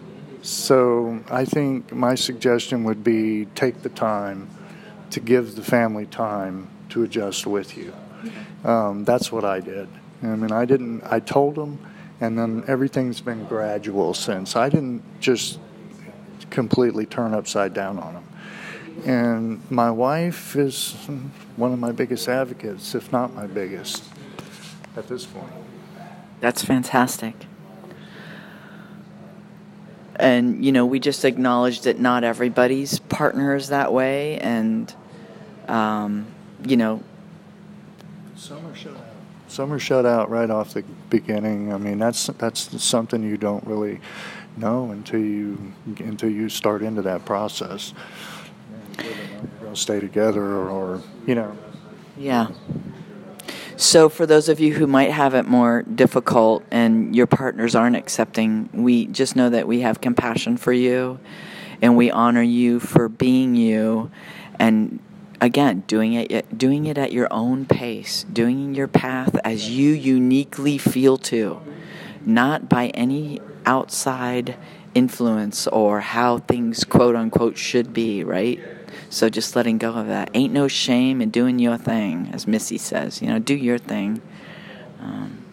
So 0.43 1.21
I 1.31 1.45
think 1.45 1.93
my 1.93 2.15
suggestion 2.15 2.85
would 2.85 3.03
be 3.03 3.47
take 3.55 3.83
the 3.83 3.89
time 3.89 4.49
to 5.11 5.21
give 5.21 5.57
the 5.57 5.63
family 5.63 6.07
time 6.07 6.69
to 6.91 7.03
adjust 7.03 7.47
with 7.47 7.77
you. 7.77 7.93
Um, 8.65 9.05
that's 9.05 9.33
what 9.33 9.45
I 9.45 9.61
did. 9.61 9.89
I 10.23 10.27
mean, 10.27 10.53
I 10.53 10.65
didn't. 10.65 11.03
I 11.05 11.21
told 11.21 11.57
them, 11.57 11.79
and 12.21 12.39
then 12.39 12.65
everything's 12.67 13.21
been 13.21 13.45
gradual 13.47 14.15
since. 14.15 14.57
I 14.57 14.69
didn't 14.69 15.03
just 15.21 15.59
completely 16.51 17.07
turn 17.07 17.35
upside 17.35 17.75
down 17.75 17.99
on 17.99 18.15
them. 18.15 18.25
And 19.05 19.61
my 19.71 19.91
wife 19.91 20.57
is 20.57 20.93
one 21.57 21.73
of 21.73 21.79
my 21.79 21.93
biggest 21.93 22.29
advocates, 22.29 22.95
if 22.95 23.13
not 23.13 23.35
my 23.35 23.47
biggest, 23.47 24.05
at 24.97 25.07
this 25.09 25.27
point. 25.27 25.53
That's 26.41 26.65
fantastic. 26.65 27.35
And, 30.17 30.65
you 30.65 30.73
know, 30.73 30.87
we 30.87 30.99
just 30.99 31.25
acknowledge 31.25 31.83
that 31.83 32.01
not 32.01 32.25
everybody's 32.25 32.99
partner 32.99 33.55
is 33.55 33.69
that 33.69 33.93
way. 33.93 34.39
And, 34.39 34.93
um, 35.69 36.27
you 36.65 36.77
know, 36.77 37.03
some 38.35 38.67
are 38.67 38.75
shut 38.75 38.97
out. 38.97 39.03
Some 39.49 39.73
are 39.73 39.79
shut 39.79 40.07
out 40.07 40.31
right 40.31 40.51
off 40.51 40.75
the 40.75 40.83
beginning. 41.11 41.73
I 41.73 41.79
mean, 41.79 41.99
that's 41.99 42.27
that's 42.39 42.83
something 42.83 43.23
you 43.23 43.37
don't 43.37 43.65
really 43.67 44.01
know 44.57 44.91
until 44.91 45.21
you 45.21 45.73
until 45.99 46.31
you 46.31 46.49
start 46.49 46.83
into 46.83 47.03
that 47.03 47.25
process 47.25 47.93
to 49.77 49.83
stay 49.83 50.01
together 50.01 50.43
or, 50.43 50.69
or, 50.69 51.03
you 51.27 51.35
know. 51.35 51.57
Yeah. 52.17 52.49
So, 53.77 54.09
for 54.09 54.25
those 54.25 54.49
of 54.49 54.59
you 54.59 54.73
who 54.75 54.87
might 54.87 55.11
have 55.11 55.35
it 55.35 55.47
more 55.47 55.83
difficult 55.83 56.65
and 56.71 57.15
your 57.15 57.27
partners 57.27 57.75
aren't 57.75 57.95
accepting, 57.95 58.71
we 58.73 59.07
just 59.07 59.37
know 59.37 59.51
that 59.51 59.69
we 59.69 59.81
have 59.81 60.01
compassion 60.01 60.57
for 60.57 60.73
you 60.73 61.21
and 61.83 61.97
we 61.97 62.11
honor 62.11 62.43
you 62.43 62.81
for 62.81 63.09
being 63.09 63.55
you 63.55 64.11
and 64.59 64.99
again 65.41 65.85
doing 65.87 66.15
it 66.15 66.57
doing 66.57 66.87
it 66.87 66.97
at 66.97 67.13
your 67.13 67.29
own 67.31 67.67
pace 67.67 68.25
doing 68.33 68.75
your 68.75 68.89
path 68.89 69.39
as 69.45 69.69
you 69.69 69.93
uniquely 69.93 70.79
feel 70.79 71.19
to 71.19 71.61
not 72.25 72.71
by 72.71 72.89
any 72.89 73.39
outside 73.67 74.57
influence 74.95 75.67
or 75.67 76.01
how 76.01 76.39
things 76.39 76.85
quote 76.85 77.15
unquote 77.15 77.59
should 77.59 77.93
be 77.93 78.25
right 78.25 78.59
so 79.09 79.29
just 79.29 79.57
letting 79.57 79.79
go 79.79 79.93
of 79.93 80.07
that. 80.07 80.31
Ain't 80.35 80.53
no 80.53 80.69
shame 80.69 81.21
in 81.21 81.31
doing 81.31 81.59
your 81.59 81.77
thing, 81.77 82.31
as 82.33 82.47
Missy 82.47 82.79
says. 82.79 83.23
You 83.23 83.29
know, 83.29 83.39
do 83.39 83.55
your 83.55 83.79
thing. 83.79 84.21
Um, 85.01 85.45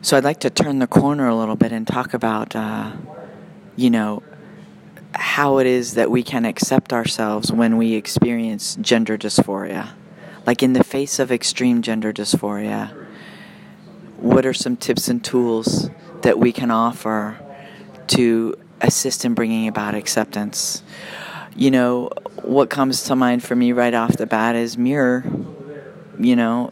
so 0.00 0.16
I'd 0.16 0.24
like 0.24 0.40
to 0.40 0.50
turn 0.50 0.78
the 0.78 0.86
corner 0.86 1.28
a 1.28 1.34
little 1.34 1.56
bit 1.56 1.72
and 1.72 1.86
talk 1.86 2.14
about, 2.14 2.54
uh, 2.54 2.92
you 3.76 3.90
know, 3.90 4.22
how 5.14 5.58
it 5.58 5.66
is 5.66 5.94
that 5.94 6.10
we 6.10 6.22
can 6.22 6.44
accept 6.44 6.92
ourselves 6.92 7.52
when 7.52 7.76
we 7.76 7.94
experience 7.94 8.76
gender 8.80 9.16
dysphoria. 9.16 9.90
Like 10.46 10.62
in 10.62 10.74
the 10.74 10.84
face 10.84 11.18
of 11.18 11.32
extreme 11.32 11.82
gender 11.82 12.12
dysphoria, 12.12 12.92
what 14.18 14.44
are 14.44 14.52
some 14.52 14.76
tips 14.76 15.08
and 15.08 15.24
tools 15.24 15.90
that 16.22 16.38
we 16.38 16.52
can 16.52 16.70
offer 16.70 17.38
to 18.08 18.54
assist 18.80 19.24
in 19.24 19.34
bringing 19.34 19.68
about 19.68 19.94
acceptance. 19.94 20.82
You 21.56 21.70
know, 21.70 22.10
what 22.42 22.70
comes 22.70 23.04
to 23.04 23.16
mind 23.16 23.42
for 23.42 23.54
me 23.54 23.72
right 23.72 23.94
off 23.94 24.16
the 24.16 24.26
bat 24.26 24.56
is 24.56 24.76
mirror. 24.76 25.24
You 26.18 26.36
know, 26.36 26.70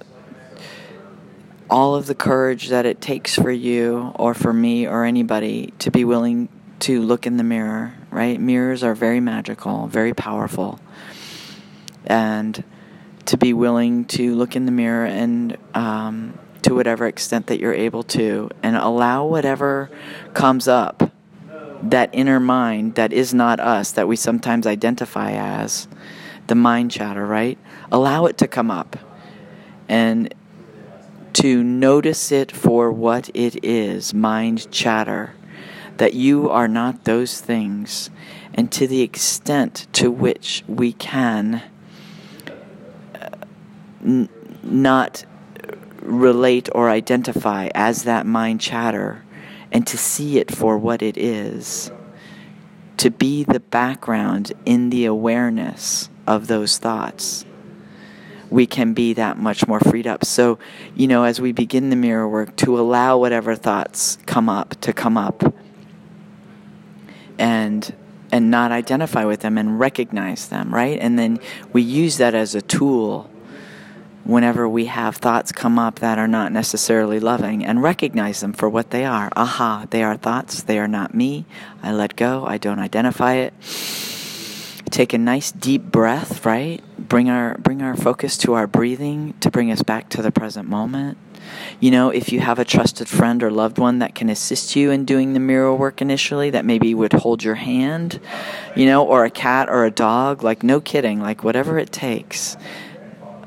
all 1.71 1.95
of 1.95 2.07
the 2.07 2.15
courage 2.15 2.69
that 2.69 2.85
it 2.85 3.01
takes 3.01 3.35
for 3.35 3.51
you 3.51 4.13
or 4.17 4.35
for 4.35 4.53
me 4.53 4.87
or 4.87 5.05
anybody 5.05 5.73
to 5.79 5.91
be 5.91 6.05
willing 6.05 6.49
to 6.81 7.01
look 7.01 7.27
in 7.27 7.37
the 7.37 7.45
mirror, 7.45 7.95
right? 8.11 8.41
Mirrors 8.41 8.83
are 8.83 8.95
very 8.95 9.21
magical, 9.21 9.87
very 9.87 10.13
powerful. 10.13 10.81
And 12.05 12.63
to 13.27 13.37
be 13.37 13.53
willing 13.53 14.05
to 14.07 14.35
look 14.35 14.57
in 14.57 14.67
the 14.67 14.73
mirror 14.73 15.07
and 15.07 15.57
um, 15.75 16.39
to 16.63 16.75
whatever 16.75 17.07
extent 17.07 17.47
that 17.47 17.61
you're 17.61 17.73
able 17.73 18.03
to, 18.03 18.51
and 18.63 18.77
allow 18.77 19.25
whatever 19.27 19.91
comes 20.35 20.69
up, 20.69 21.11
that 21.83 22.11
inner 22.13 22.39
mind 22.39 22.95
that 22.95 23.13
is 23.13 23.35
not 23.35 23.59
us, 23.61 23.93
that 23.93 24.07
we 24.07 24.17
sometimes 24.17 24.67
identify 24.67 25.33
as 25.33 25.89
the 26.47 26.55
mind 26.55 26.91
chatter, 26.91 27.27
right? 27.27 27.59
Allow 27.91 28.27
it 28.27 28.39
to 28.39 28.49
come 28.49 28.71
up 28.71 28.97
and 29.89 30.33
to 31.35 31.63
notice 31.63 32.31
it 32.31 32.53
for 32.53 32.93
what 32.93 33.31
it 33.35 33.65
is 33.65 34.15
mind 34.15 34.71
chatter, 34.71 35.35
that 35.97 36.15
you 36.15 36.49
are 36.51 36.69
not 36.69 37.05
those 37.05 37.41
things, 37.41 38.11
and 38.55 38.71
to 38.71 38.87
the 38.87 39.01
extent 39.01 39.87
to 39.93 40.11
which 40.11 40.63
we 40.69 40.93
can 40.93 41.63
uh, 43.15 43.29
n- 44.05 44.29
not 44.63 45.25
relate 46.01 46.69
or 46.75 46.91
identify 46.91 47.69
as 47.75 48.05
that 48.05 48.27
mind 48.27 48.61
chatter 48.61 49.23
and 49.73 49.87
to 49.87 49.99
see 49.99 50.39
it 50.39 50.55
for 50.55 50.79
what 50.79 51.03
it 51.03 51.17
is, 51.17 51.91
to 52.99 53.11
be 53.11 53.43
the 53.43 53.59
background 53.59 54.53
in 54.65 54.91
the 54.91 55.07
awareness 55.07 56.09
of 56.27 56.47
those 56.47 56.79
thoughts, 56.79 57.45
we 58.51 58.67
can 58.67 58.93
be 58.93 59.15
that 59.15 59.39
much 59.39 59.67
more 59.67 59.81
freed 59.81 60.07
up. 60.07 60.25
So, 60.25 60.59
you 60.95 61.09
know, 61.09 61.25
as 61.25 61.41
we 61.41 61.53
begin 61.53 61.89
the 61.89 61.97
mirror 61.97 62.29
work, 62.29 62.55
to 62.57 62.79
allow 62.79 63.17
whatever 63.17 63.57
thoughts 63.57 64.19
come 64.27 64.49
up 64.49 64.79
to 64.83 64.93
come 64.93 65.17
up 65.17 65.43
and 67.39 67.95
and 68.31 68.51
not 68.51 68.73
identify 68.73 69.25
with 69.25 69.41
them 69.41 69.59
and 69.59 69.79
recognize 69.79 70.49
them, 70.49 70.73
right? 70.73 70.99
And 70.99 71.19
then 71.19 71.39
we 71.73 71.83
use 71.83 72.17
that 72.17 72.35
as 72.35 72.55
a 72.55 72.63
tool 72.63 73.31
whenever 74.25 74.69
we 74.69 74.87
have 74.87 75.17
thoughts 75.17 75.53
come 75.53 75.79
up 75.79 75.99
that 75.99 76.19
are 76.19 76.29
not 76.29 76.53
necessarily 76.53 77.19
loving 77.19 77.65
and 77.65 77.83
recognize 77.83 78.41
them 78.41 78.53
for 78.53 78.69
what 78.69 78.91
they 78.91 79.05
are. 79.05 79.31
Aha, 79.35 79.87
they 79.91 80.03
are 80.03 80.17
thoughts, 80.17 80.63
they 80.63 80.79
are 80.79 80.89
not 80.89 81.15
me. 81.15 81.45
I 81.83 81.93
let 81.93 82.17
go, 82.17 82.45
I 82.47 82.59
don't 82.59 82.79
identify 82.79 83.35
it. 83.35 83.55
Take 84.91 85.13
a 85.13 85.19
nice 85.19 85.51
deep 85.51 85.83
breath, 85.83 86.45
right? 86.45 86.83
Bring 86.99 87.31
our 87.31 87.57
bring 87.59 87.81
our 87.81 87.97
focus 87.97 88.37
to 88.39 88.53
our 88.55 88.67
breathing 88.67 89.35
to 89.41 89.51
bring 89.51 89.71
us 89.71 89.83
back 89.83 90.11
to 90.11 90.23
the 90.23 90.31
present 90.31 90.69
moment. 90.69 91.17
You 91.81 91.91
know, 91.91 92.11
if 92.11 92.31
you 92.31 92.41
have 92.41 92.59
a 92.59 92.65
trusted 92.65 93.09
friend 93.09 93.43
or 93.43 93.51
loved 93.51 93.79
one 93.79 93.99
that 93.99 94.15
can 94.15 94.29
assist 94.29 94.77
you 94.77 94.91
in 94.91 95.05
doing 95.05 95.33
the 95.33 95.41
mirror 95.41 95.75
work 95.75 96.01
initially, 96.01 96.51
that 96.51 96.65
maybe 96.65 96.95
would 96.95 97.13
hold 97.13 97.43
your 97.43 97.57
hand, 97.57 98.21
you 98.77 98.87
know, 98.87 99.05
or 99.05 99.25
a 99.25 99.31
cat 99.31 99.69
or 99.69 99.85
a 99.85 99.91
dog, 99.91 100.43
like 100.43 100.63
no 100.63 100.81
kidding, 100.81 101.21
like 101.21 101.43
whatever 101.43 101.79
it 101.79 101.91
takes 101.91 102.57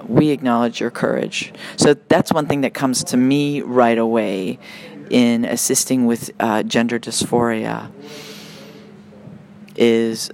we 0.09 0.29
acknowledge 0.29 0.79
your 0.79 0.91
courage. 0.91 1.53
So 1.77 1.93
that's 1.93 2.31
one 2.31 2.47
thing 2.47 2.62
that 2.62 2.74
comes 2.74 3.03
to 3.05 3.17
me 3.17 3.62
right 3.62 3.97
away 3.97 4.59
in 5.09 5.45
assisting 5.45 6.05
with 6.05 6.31
uh, 6.39 6.63
gender 6.63 7.00
dysphoria 7.00 7.91
is 9.75 10.31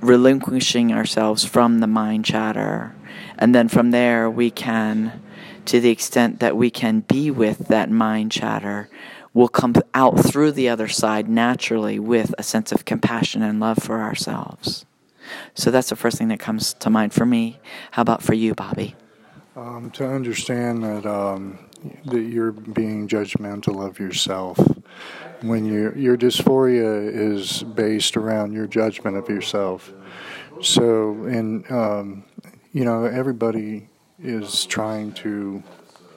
relinquishing 0.00 0.92
ourselves 0.92 1.44
from 1.44 1.80
the 1.80 1.86
mind 1.86 2.24
chatter. 2.24 2.94
And 3.38 3.54
then 3.54 3.68
from 3.68 3.90
there, 3.90 4.30
we 4.30 4.50
can, 4.50 5.22
to 5.66 5.80
the 5.80 5.90
extent 5.90 6.40
that 6.40 6.56
we 6.56 6.70
can 6.70 7.00
be 7.00 7.30
with 7.30 7.68
that 7.68 7.90
mind 7.90 8.32
chatter, 8.32 8.88
will 9.32 9.48
come 9.48 9.74
out 9.92 10.24
through 10.24 10.52
the 10.52 10.68
other 10.68 10.86
side 10.86 11.28
naturally 11.28 11.98
with 11.98 12.34
a 12.38 12.42
sense 12.42 12.70
of 12.70 12.84
compassion 12.84 13.42
and 13.42 13.58
love 13.58 13.78
for 13.78 14.00
ourselves. 14.00 14.86
So 15.54 15.70
that's 15.70 15.88
the 15.88 15.96
first 15.96 16.18
thing 16.18 16.28
that 16.28 16.40
comes 16.40 16.74
to 16.74 16.90
mind 16.90 17.12
for 17.12 17.26
me. 17.26 17.60
How 17.92 18.02
about 18.02 18.22
for 18.22 18.34
you, 18.34 18.54
Bobby? 18.54 18.96
Um, 19.56 19.90
to 19.92 20.06
understand 20.06 20.82
that 20.82 21.06
um, 21.06 21.58
that 22.06 22.22
you're 22.22 22.52
being 22.52 23.06
judgmental 23.08 23.86
of 23.86 23.98
yourself 23.98 24.58
when 25.42 25.64
your 25.64 25.96
your 25.96 26.16
dysphoria 26.16 27.08
is 27.12 27.62
based 27.62 28.16
around 28.16 28.52
your 28.52 28.66
judgment 28.66 29.16
of 29.16 29.28
yourself. 29.28 29.92
So, 30.60 31.12
and 31.24 31.70
um, 31.70 32.24
you 32.72 32.84
know, 32.84 33.04
everybody 33.04 33.88
is 34.18 34.66
trying 34.66 35.12
to 35.12 35.62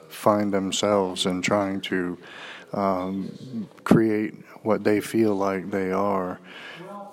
find 0.08 0.52
themselves 0.52 1.26
and 1.26 1.42
trying 1.44 1.80
to 1.82 2.18
um, 2.72 3.68
create 3.84 4.34
what 4.62 4.84
they 4.84 5.00
feel 5.00 5.34
like 5.34 5.70
they 5.70 5.92
are. 5.92 6.40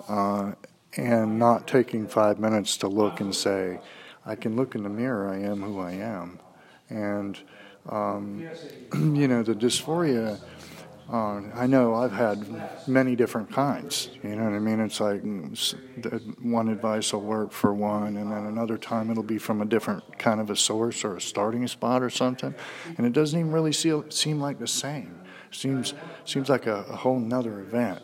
Uh, 0.08 0.52
and 0.96 1.38
not 1.38 1.66
taking 1.66 2.06
five 2.06 2.38
minutes 2.38 2.76
to 2.78 2.88
look 2.88 3.20
and 3.20 3.34
say, 3.34 3.80
I 4.24 4.34
can 4.34 4.56
look 4.56 4.74
in 4.74 4.82
the 4.82 4.88
mirror, 4.88 5.28
I 5.28 5.38
am 5.38 5.62
who 5.62 5.80
I 5.80 5.92
am. 5.92 6.40
And, 6.88 7.38
um, 7.88 8.48
you 8.94 9.28
know, 9.28 9.42
the 9.42 9.54
dysphoria, 9.54 10.40
uh, 11.12 11.40
I 11.54 11.68
know 11.68 11.94
I've 11.94 12.12
had 12.12 12.88
many 12.88 13.14
different 13.14 13.52
kinds. 13.52 14.10
You 14.24 14.34
know 14.34 14.44
what 14.44 14.54
I 14.54 14.58
mean? 14.58 14.80
It's 14.80 14.98
like 14.98 15.22
mm, 15.22 16.42
one 16.42 16.68
advice 16.68 17.12
will 17.12 17.20
work 17.20 17.52
for 17.52 17.72
one, 17.72 18.16
and 18.16 18.32
then 18.32 18.46
another 18.46 18.76
time 18.76 19.10
it'll 19.10 19.22
be 19.22 19.38
from 19.38 19.62
a 19.62 19.64
different 19.64 20.18
kind 20.18 20.40
of 20.40 20.50
a 20.50 20.56
source 20.56 21.04
or 21.04 21.16
a 21.16 21.20
starting 21.20 21.66
spot 21.68 22.02
or 22.02 22.10
something. 22.10 22.54
And 22.96 23.06
it 23.06 23.12
doesn't 23.12 23.38
even 23.38 23.52
really 23.52 23.72
seem 23.72 24.40
like 24.40 24.58
the 24.58 24.66
same. 24.66 25.20
Seems 25.52 25.94
seems 26.24 26.48
like 26.48 26.66
a, 26.66 26.84
a 26.88 26.96
whole 26.96 27.20
nother 27.20 27.60
event. 27.60 28.02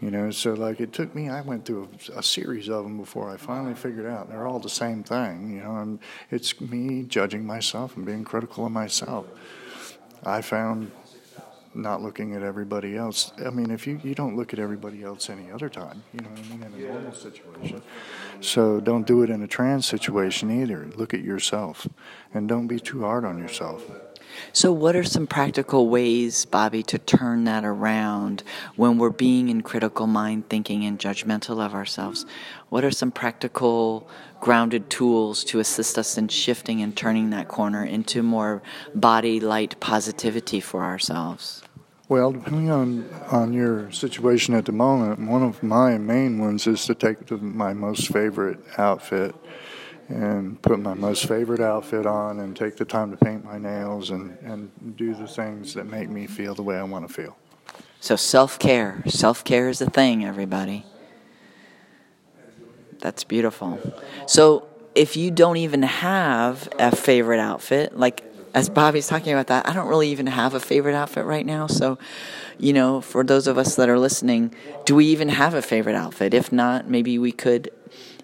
You 0.00 0.10
know, 0.10 0.30
so 0.30 0.52
like 0.52 0.80
it 0.80 0.92
took 0.92 1.14
me, 1.14 1.30
I 1.30 1.40
went 1.40 1.64
through 1.64 1.88
a, 2.14 2.18
a, 2.18 2.22
series 2.22 2.68
of 2.68 2.84
them 2.84 2.98
before 2.98 3.30
I 3.30 3.38
finally 3.38 3.74
figured 3.74 4.06
out 4.06 4.28
they're 4.28 4.46
all 4.46 4.58
the 4.58 4.68
same 4.68 5.02
thing, 5.02 5.50
you 5.50 5.62
know, 5.62 5.76
and 5.76 5.98
it's 6.30 6.60
me 6.60 7.02
judging 7.04 7.46
myself 7.46 7.96
and 7.96 8.04
being 8.04 8.22
critical 8.22 8.66
of 8.66 8.72
myself. 8.72 9.26
I 10.24 10.42
found 10.42 10.90
not 11.76 12.02
looking 12.02 12.34
at 12.34 12.42
everybody 12.42 12.96
else. 12.96 13.32
I 13.44 13.50
mean, 13.50 13.70
if 13.70 13.86
you, 13.86 14.00
you 14.02 14.14
don't 14.14 14.36
look 14.36 14.52
at 14.52 14.58
everybody 14.58 15.02
else 15.02 15.30
any 15.30 15.50
other 15.50 15.68
time, 15.68 16.02
you 16.12 16.20
know 16.20 16.30
what 16.30 16.38
I 16.38 16.42
mean, 16.42 16.62
in 16.62 16.84
a 16.84 16.92
normal 16.92 17.12
situation. 17.12 17.82
So 18.40 18.80
don't 18.80 19.06
do 19.06 19.22
it 19.22 19.30
in 19.30 19.42
a 19.42 19.46
trans 19.46 19.86
situation 19.86 20.62
either. 20.62 20.86
Look 20.96 21.14
at 21.14 21.20
yourself 21.20 21.86
and 22.34 22.48
don't 22.48 22.66
be 22.66 22.80
too 22.80 23.02
hard 23.02 23.24
on 23.24 23.38
yourself. 23.38 23.82
So, 24.52 24.72
what 24.72 24.96
are 24.96 25.04
some 25.04 25.26
practical 25.26 25.88
ways, 25.88 26.44
Bobby, 26.44 26.82
to 26.84 26.98
turn 26.98 27.44
that 27.44 27.64
around 27.64 28.42
when 28.76 28.98
we're 28.98 29.10
being 29.10 29.48
in 29.48 29.62
critical 29.62 30.06
mind 30.06 30.48
thinking 30.48 30.84
and 30.84 30.98
judgmental 30.98 31.64
of 31.64 31.74
ourselves? 31.74 32.26
What 32.68 32.84
are 32.84 32.90
some 32.90 33.10
practical, 33.10 34.08
grounded 34.40 34.90
tools 34.90 35.44
to 35.44 35.60
assist 35.60 35.98
us 35.98 36.16
in 36.18 36.28
shifting 36.28 36.82
and 36.82 36.96
turning 36.96 37.30
that 37.30 37.48
corner 37.48 37.84
into 37.84 38.22
more 38.22 38.62
body 38.94 39.40
light 39.40 39.78
positivity 39.80 40.60
for 40.60 40.82
ourselves? 40.82 41.62
Well, 42.08 42.30
depending 42.30 42.70
on, 42.70 43.10
on 43.32 43.52
your 43.52 43.90
situation 43.90 44.54
at 44.54 44.64
the 44.64 44.72
moment, 44.72 45.28
one 45.28 45.42
of 45.42 45.60
my 45.62 45.98
main 45.98 46.38
ones 46.38 46.68
is 46.68 46.86
to 46.86 46.94
take 46.94 47.28
my 47.42 47.72
most 47.72 48.12
favorite 48.12 48.60
outfit 48.78 49.34
and 50.08 50.60
put 50.62 50.78
my 50.78 50.94
most 50.94 51.26
favorite 51.26 51.60
outfit 51.60 52.06
on 52.06 52.40
and 52.40 52.56
take 52.56 52.76
the 52.76 52.84
time 52.84 53.10
to 53.10 53.16
paint 53.16 53.44
my 53.44 53.58
nails 53.58 54.10
and, 54.10 54.38
and 54.42 54.96
do 54.96 55.14
the 55.14 55.26
things 55.26 55.74
that 55.74 55.86
make 55.86 56.08
me 56.08 56.26
feel 56.26 56.54
the 56.54 56.62
way 56.62 56.76
I 56.76 56.82
want 56.84 57.06
to 57.06 57.12
feel. 57.12 57.36
So, 58.00 58.14
self 58.16 58.58
care. 58.58 59.02
Self 59.06 59.42
care 59.42 59.68
is 59.68 59.80
a 59.80 59.90
thing, 59.90 60.24
everybody. 60.24 60.84
That's 63.00 63.24
beautiful. 63.24 63.80
So, 64.26 64.68
if 64.94 65.16
you 65.16 65.30
don't 65.30 65.58
even 65.58 65.82
have 65.82 66.68
a 66.78 66.94
favorite 66.94 67.40
outfit, 67.40 67.98
like 67.98 68.22
as 68.54 68.70
Bobby's 68.70 69.06
talking 69.06 69.34
about 69.34 69.48
that, 69.48 69.68
I 69.68 69.74
don't 69.74 69.88
really 69.88 70.08
even 70.10 70.26
have 70.26 70.54
a 70.54 70.60
favorite 70.60 70.94
outfit 70.94 71.26
right 71.26 71.44
now. 71.44 71.66
So, 71.66 71.98
you 72.58 72.72
know, 72.72 73.02
for 73.02 73.22
those 73.22 73.46
of 73.46 73.58
us 73.58 73.76
that 73.76 73.90
are 73.90 73.98
listening, 73.98 74.54
do 74.86 74.94
we 74.94 75.04
even 75.06 75.28
have 75.28 75.52
a 75.52 75.60
favorite 75.60 75.94
outfit? 75.94 76.32
If 76.32 76.52
not, 76.52 76.88
maybe 76.88 77.18
we 77.18 77.32
could 77.32 77.70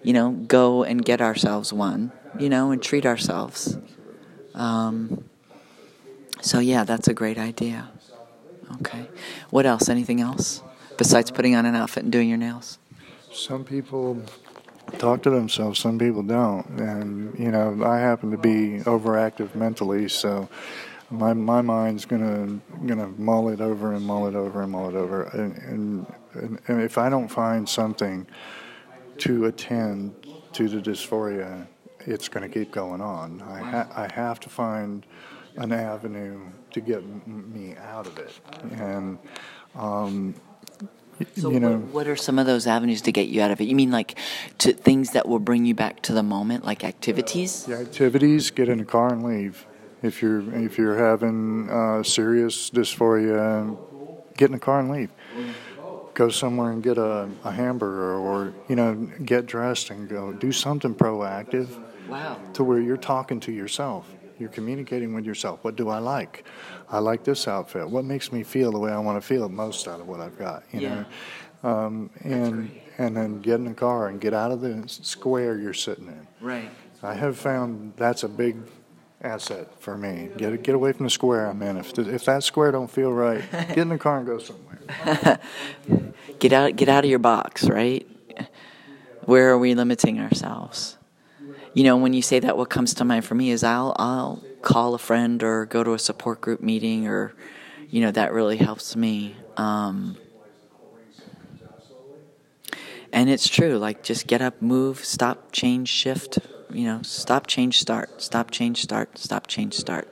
you 0.03 0.13
know, 0.13 0.31
go 0.31 0.83
and 0.83 1.03
get 1.03 1.21
ourselves 1.21 1.73
one, 1.73 2.11
you 2.37 2.49
know, 2.49 2.71
and 2.71 2.81
treat 2.81 3.05
ourselves. 3.05 3.77
Um, 4.53 5.23
so, 6.41 6.59
yeah, 6.59 6.83
that's 6.83 7.07
a 7.07 7.13
great 7.13 7.37
idea. 7.37 7.89
Okay. 8.81 9.07
What 9.49 9.65
else? 9.65 9.89
Anything 9.89 10.21
else 10.21 10.61
besides 10.97 11.31
putting 11.31 11.55
on 11.55 11.65
an 11.65 11.75
outfit 11.75 12.03
and 12.03 12.11
doing 12.11 12.29
your 12.29 12.37
nails? 12.37 12.79
Some 13.31 13.63
people 13.63 14.21
talk 14.97 15.23
to 15.23 15.29
themselves, 15.29 15.79
some 15.79 15.97
people 15.97 16.21
don't. 16.21 16.67
And, 16.79 17.37
you 17.39 17.49
know, 17.49 17.83
I 17.83 17.99
happen 17.99 18.31
to 18.31 18.37
be 18.37 18.79
overactive 18.83 19.55
mentally, 19.55 20.09
so 20.09 20.49
my 21.09 21.33
my 21.33 21.61
mind's 21.61 22.05
gonna 22.05 22.59
gonna 22.85 23.07
mull 23.17 23.49
it 23.49 23.61
over 23.61 23.93
and 23.93 24.05
mull 24.05 24.27
it 24.27 24.35
over 24.35 24.63
and 24.63 24.71
mull 24.71 24.89
it 24.89 24.95
over 24.95 25.23
and, 25.23 25.57
and, 26.33 26.59
and 26.67 26.81
if 26.81 26.97
I 26.97 27.09
don't 27.09 27.27
find 27.27 27.69
something 27.69 28.25
to 29.19 29.45
attend 29.45 30.15
to 30.53 30.67
the 30.67 30.77
dysphoria, 30.77 31.67
it's 31.99 32.27
going 32.27 32.49
to 32.49 32.53
keep 32.59 32.71
going 32.71 33.01
on. 33.01 33.41
I, 33.41 33.59
ha- 33.59 33.87
I 33.95 34.13
have 34.13 34.39
to 34.41 34.49
find 34.49 35.05
an 35.55 35.71
avenue 35.71 36.41
to 36.71 36.81
get 36.81 36.97
m- 36.97 37.51
me 37.53 37.75
out 37.77 38.07
of 38.07 38.17
it. 38.19 38.31
And 38.73 39.17
um, 39.75 40.35
So 41.37 41.51
you 41.51 41.59
know, 41.59 41.77
what, 41.77 41.93
what 41.93 42.07
are 42.07 42.15
some 42.15 42.39
of 42.39 42.45
those 42.45 42.67
avenues 42.67 43.01
to 43.03 43.11
get 43.11 43.27
you 43.27 43.41
out 43.41 43.51
of 43.51 43.61
it? 43.61 43.65
You 43.65 43.75
mean 43.75 43.91
like 43.91 44.17
to 44.59 44.73
things 44.73 45.11
that 45.11 45.27
will 45.27 45.39
bring 45.39 45.65
you 45.65 45.75
back 45.75 46.01
to 46.03 46.13
the 46.13 46.23
moment, 46.23 46.65
like 46.65 46.83
activities? 46.83 47.65
the 47.65 47.75
activities, 47.77 48.51
get 48.51 48.69
in 48.69 48.79
a 48.79 48.85
car 48.85 49.13
and 49.13 49.23
leave. 49.23 49.65
If 50.01 50.21
you're 50.21 50.41
if 50.53 50.77
you're 50.77 50.97
having 50.97 51.69
uh, 51.69 52.03
serious 52.03 52.69
dysphoria, 52.69 53.77
get 54.35 54.49
in 54.49 54.55
a 54.55 54.59
car 54.59 54.79
and 54.81 54.91
leave. 54.91 55.11
Go 56.13 56.29
somewhere 56.29 56.71
and 56.71 56.83
get 56.83 56.97
a, 56.97 57.27
a 57.43 57.51
hamburger, 57.51 58.15
or 58.15 58.53
you 58.69 58.75
know, 58.75 58.93
get 59.25 59.45
dressed 59.47 59.89
and 59.89 60.07
go 60.07 60.31
do 60.31 60.51
something 60.51 60.93
proactive 60.93 61.69
Wow. 62.07 62.37
to 62.53 62.63
where 62.63 62.79
you're 62.79 62.97
talking 62.97 63.39
to 63.41 63.51
yourself. 63.51 64.07
You're 64.37 64.49
communicating 64.49 65.13
with 65.13 65.25
yourself. 65.25 65.63
What 65.63 65.75
do 65.75 65.89
I 65.89 65.99
like? 65.99 66.43
I 66.89 66.99
like 66.99 67.23
this 67.23 67.47
outfit. 67.47 67.89
What 67.89 68.03
makes 68.05 68.31
me 68.31 68.43
feel 68.43 68.71
the 68.71 68.79
way 68.79 68.91
I 68.91 68.99
want 68.99 69.19
to 69.21 69.25
feel 69.27 69.47
most 69.49 69.87
out 69.87 69.99
of 70.01 70.07
what 70.07 70.19
I've 70.19 70.37
got? 70.37 70.63
You 70.71 70.81
Yeah. 70.81 71.03
know, 71.63 71.69
um, 71.69 72.09
and 72.23 72.69
and 72.99 73.15
then 73.17 73.41
get 73.41 73.55
in 73.55 73.65
the 73.65 73.73
car 73.73 74.07
and 74.09 74.19
get 74.21 74.33
out 74.33 74.51
of 74.51 74.61
the 74.61 74.83
square 74.87 75.57
you're 75.57 75.73
sitting 75.73 76.07
in. 76.07 76.27
Right. 76.41 76.69
I 77.01 77.13
have 77.15 77.37
found 77.37 77.93
that's 77.97 78.23
a 78.23 78.29
big 78.29 78.57
asset 79.21 79.67
for 79.79 79.97
me. 79.97 80.29
Get 80.37 80.61
get 80.61 80.75
away 80.75 80.91
from 80.91 81.05
the 81.05 81.09
square 81.09 81.47
I'm 81.49 81.61
in. 81.63 81.77
If 81.77 81.97
if 81.97 82.25
that 82.25 82.43
square 82.43 82.71
don't 82.71 82.91
feel 82.91 83.11
right, 83.11 83.41
get 83.51 83.77
in 83.79 83.89
the 83.89 83.97
car 83.97 84.17
and 84.17 84.27
go 84.27 84.37
somewhere. 84.39 84.72
Get 86.39 86.51
out 86.51 86.75
get 86.75 86.89
out 86.89 87.05
of 87.05 87.09
your 87.09 87.19
box, 87.19 87.69
right? 87.69 88.05
Where 89.21 89.49
are 89.51 89.57
we 89.57 89.75
limiting 89.75 90.19
ourselves? 90.19 90.97
You 91.73 91.85
know, 91.85 91.95
when 91.95 92.11
you 92.11 92.21
say 92.21 92.39
that 92.39 92.57
what 92.57 92.69
comes 92.69 92.93
to 92.95 93.05
mind 93.05 93.23
for 93.23 93.35
me 93.35 93.51
is 93.51 93.63
I'll 93.63 93.95
I'll 93.97 94.43
call 94.61 94.93
a 94.93 94.97
friend 94.97 95.41
or 95.41 95.65
go 95.65 95.83
to 95.83 95.93
a 95.93 95.99
support 95.99 96.41
group 96.41 96.61
meeting 96.61 97.07
or 97.07 97.33
you 97.89 98.01
know, 98.01 98.11
that 98.11 98.33
really 98.33 98.57
helps 98.57 98.95
me. 98.95 99.35
Um, 99.55 100.17
and 103.11 103.29
it's 103.29 103.47
true, 103.47 103.77
like 103.77 104.01
just 104.01 104.25
get 104.25 104.41
up, 104.41 104.61
move, 104.61 105.05
stop, 105.05 105.51
change, 105.51 105.89
shift, 105.89 106.39
you 106.71 106.85
know, 106.85 107.01
stop, 107.03 107.45
change, 107.45 107.79
start, 107.79 108.19
stop, 108.21 108.49
change, 108.49 108.81
start, 108.81 109.17
stop, 109.19 109.45
change, 109.45 109.75
start. 109.75 110.07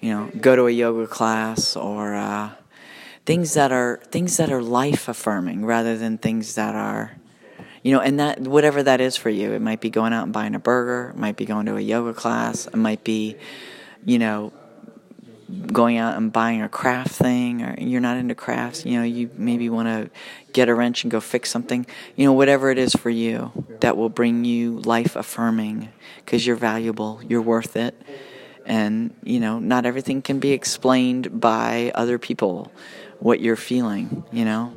You 0.00 0.10
know, 0.10 0.30
go 0.38 0.54
to 0.54 0.66
a 0.66 0.70
yoga 0.70 1.06
class 1.06 1.74
or 1.76 2.14
uh, 2.14 2.50
things 3.24 3.54
that 3.54 3.72
are 3.72 4.00
things 4.10 4.36
that 4.36 4.50
are 4.50 4.62
life 4.62 5.08
affirming 5.08 5.64
rather 5.64 5.96
than 5.96 6.18
things 6.18 6.54
that 6.56 6.74
are 6.74 7.12
you 7.82 7.92
know 7.92 8.00
and 8.00 8.18
that 8.20 8.40
whatever 8.40 8.82
that 8.82 9.00
is 9.00 9.16
for 9.16 9.30
you. 9.30 9.52
It 9.52 9.60
might 9.60 9.80
be 9.80 9.90
going 9.90 10.12
out 10.12 10.24
and 10.24 10.32
buying 10.32 10.54
a 10.54 10.58
burger. 10.58 11.10
It 11.10 11.18
might 11.18 11.36
be 11.36 11.44
going 11.44 11.66
to 11.66 11.76
a 11.76 11.80
yoga 11.80 12.14
class. 12.14 12.66
It 12.66 12.76
might 12.76 13.04
be 13.04 13.36
you 14.04 14.18
know 14.18 14.52
going 15.72 15.98
out 15.98 16.16
and 16.16 16.32
buying 16.32 16.62
a 16.62 16.68
craft 16.68 17.10
thing 17.10 17.62
or 17.62 17.74
you're 17.78 18.00
not 18.00 18.16
into 18.16 18.34
crafts 18.34 18.86
you 18.86 18.96
know 18.98 19.04
you 19.04 19.28
maybe 19.36 19.68
want 19.68 19.86
to 19.86 20.10
get 20.54 20.70
a 20.70 20.74
wrench 20.74 21.04
and 21.04 21.10
go 21.10 21.20
fix 21.20 21.50
something. 21.50 21.86
You 22.16 22.26
know 22.26 22.32
whatever 22.32 22.70
it 22.70 22.78
is 22.78 22.94
for 22.94 23.10
you 23.10 23.52
that 23.80 23.96
will 23.96 24.08
bring 24.08 24.44
you 24.44 24.78
life 24.80 25.14
affirming 25.14 25.90
because 26.16 26.46
you're 26.46 26.56
valuable 26.56 27.20
you're 27.28 27.42
worth 27.42 27.76
it. 27.76 28.00
And 28.64 29.12
you 29.24 29.40
know 29.40 29.58
not 29.58 29.86
everything 29.86 30.22
can 30.22 30.38
be 30.38 30.52
explained 30.52 31.40
by 31.40 31.90
other 31.94 32.18
people 32.18 32.72
what 33.22 33.40
you're 33.40 33.56
feeling 33.56 34.24
you 34.32 34.44
know 34.44 34.74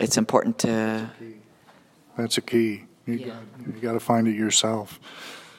it's 0.00 0.16
important 0.16 0.58
to 0.58 1.08
That's 2.16 2.38
a 2.38 2.40
key. 2.42 2.84
You, 3.06 3.14
Yeah. 3.14 3.34
you 3.66 3.80
got 3.80 3.92
to 3.92 4.00
find 4.00 4.28
it 4.28 4.34
yourself. 4.36 4.98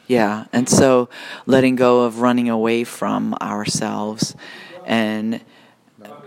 Yeah, 0.07 0.45
and 0.53 0.69
so 0.69 1.09
letting 1.45 1.75
go 1.75 2.03
of 2.03 2.21
running 2.21 2.49
away 2.49 2.83
from 2.85 3.33
ourselves 3.41 4.35
and 4.85 5.41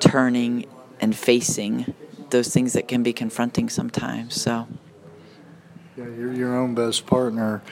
turning 0.00 0.66
and 1.00 1.14
facing 1.16 1.94
those 2.30 2.48
things 2.52 2.72
that 2.74 2.88
can 2.88 3.02
be 3.02 3.12
confronting 3.12 3.68
sometimes. 3.68 4.40
So, 4.40 4.66
Yeah, 5.96 6.04
you're 6.16 6.32
your 6.32 6.56
own 6.56 6.74
best 6.74 7.06
partner. 7.06 7.62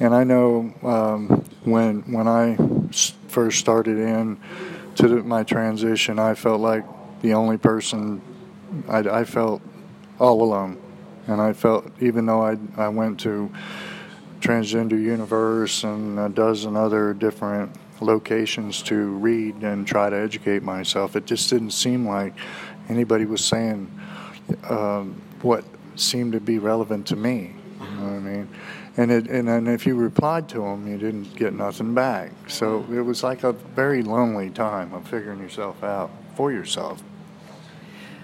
And 0.00 0.14
I 0.14 0.24
know 0.24 0.74
um, 0.82 1.44
when 1.64 2.26
I 2.28 2.56
first 3.28 3.58
started 3.58 3.98
in 3.98 4.38
to 4.96 5.22
my 5.22 5.44
transition, 5.44 6.18
I 6.18 6.34
felt 6.34 6.60
like 6.60 6.84
the 7.22 7.34
only 7.34 7.56
person. 7.56 8.20
I, 8.88 8.98
I 8.98 9.24
felt 9.24 9.62
all 10.18 10.42
alone, 10.42 10.80
and 11.26 11.40
I 11.40 11.52
felt 11.52 11.90
even 12.00 12.26
though 12.26 12.42
I 12.42 12.56
I 12.76 12.88
went 12.88 13.20
to 13.20 13.50
Transgender 14.40 15.00
Universe 15.00 15.84
and 15.84 16.18
a 16.18 16.28
dozen 16.28 16.76
other 16.76 17.14
different 17.14 17.74
locations 18.00 18.82
to 18.82 18.96
read 18.96 19.62
and 19.62 19.86
try 19.86 20.10
to 20.10 20.16
educate 20.16 20.62
myself, 20.62 21.16
it 21.16 21.24
just 21.24 21.48
didn't 21.48 21.70
seem 21.70 22.06
like 22.06 22.34
anybody 22.88 23.24
was 23.24 23.44
saying 23.44 23.90
um, 24.68 25.20
what 25.42 25.64
seemed 25.94 26.32
to 26.32 26.40
be 26.40 26.58
relevant 26.58 27.06
to 27.06 27.16
me. 27.16 27.54
You 27.80 27.86
know 27.96 28.04
what 28.04 28.12
I 28.12 28.18
mean? 28.18 28.48
And 28.96 29.10
it, 29.10 29.28
and 29.28 29.48
then 29.48 29.66
if 29.68 29.86
you 29.86 29.94
replied 29.94 30.48
to 30.50 30.58
them, 30.58 30.86
you 30.86 30.98
didn't 30.98 31.34
get 31.36 31.54
nothing 31.54 31.94
back. 31.94 32.30
So 32.48 32.84
it 32.92 33.00
was 33.00 33.22
like 33.22 33.44
a 33.44 33.52
very 33.52 34.02
lonely 34.02 34.50
time 34.50 34.92
of 34.92 35.08
figuring 35.08 35.38
yourself 35.38 35.82
out 35.82 36.10
for 36.36 36.52
yourself. 36.52 37.02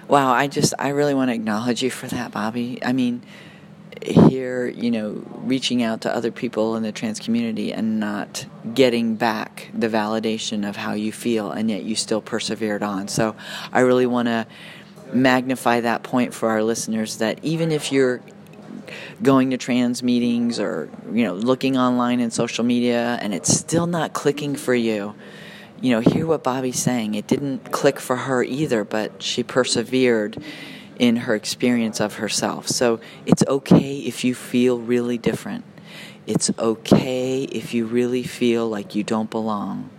Wow, 0.08 0.32
I 0.32 0.46
just, 0.46 0.74
I 0.78 0.88
really 0.88 1.14
want 1.14 1.30
to 1.30 1.34
acknowledge 1.34 1.82
you 1.82 1.90
for 1.90 2.06
that, 2.08 2.32
Bobby. 2.32 2.78
I 2.82 2.92
mean, 2.92 3.22
here, 4.02 4.66
you 4.66 4.90
know, 4.90 5.22
reaching 5.34 5.82
out 5.82 6.02
to 6.02 6.14
other 6.14 6.30
people 6.30 6.76
in 6.76 6.82
the 6.82 6.92
trans 6.92 7.18
community 7.20 7.72
and 7.72 8.00
not 8.00 8.46
getting 8.74 9.16
back 9.16 9.70
the 9.74 9.88
validation 9.88 10.68
of 10.68 10.76
how 10.76 10.94
you 10.94 11.12
feel, 11.12 11.50
and 11.50 11.70
yet 11.70 11.82
you 11.82 11.94
still 11.94 12.20
persevered 12.20 12.82
on. 12.82 13.08
So 13.08 13.36
I 13.72 13.80
really 13.80 14.06
want 14.06 14.26
to 14.26 14.46
magnify 15.12 15.80
that 15.80 16.02
point 16.02 16.34
for 16.34 16.50
our 16.50 16.62
listeners 16.62 17.18
that 17.18 17.42
even 17.42 17.72
if 17.72 17.92
you're 17.92 18.20
going 19.22 19.50
to 19.50 19.56
trans 19.56 20.02
meetings 20.02 20.58
or 20.60 20.88
you 21.12 21.24
know 21.24 21.34
looking 21.34 21.76
online 21.76 22.20
in 22.20 22.30
social 22.30 22.64
media 22.64 23.18
and 23.20 23.34
it's 23.34 23.52
still 23.52 23.86
not 23.86 24.12
clicking 24.12 24.54
for 24.54 24.74
you 24.74 25.14
you 25.80 25.92
know 25.92 26.00
hear 26.00 26.26
what 26.26 26.42
bobby's 26.42 26.78
saying. 26.78 27.14
It 27.14 27.26
didn't 27.26 27.70
click 27.72 28.00
for 28.00 28.16
her 28.16 28.42
either 28.42 28.84
but 28.84 29.22
she 29.22 29.42
persevered 29.42 30.42
in 30.98 31.16
her 31.16 31.34
experience 31.34 32.00
of 32.00 32.14
herself. 32.14 32.68
So 32.68 33.00
it's 33.24 33.44
okay 33.46 33.98
if 33.98 34.24
you 34.24 34.34
feel 34.34 34.78
really 34.78 35.18
different. 35.18 35.64
It's 36.26 36.50
okay 36.58 37.44
if 37.44 37.72
you 37.72 37.86
really 37.86 38.22
feel 38.22 38.68
like 38.68 38.94
you 38.94 39.04
don't 39.04 39.30
belong. 39.30 39.90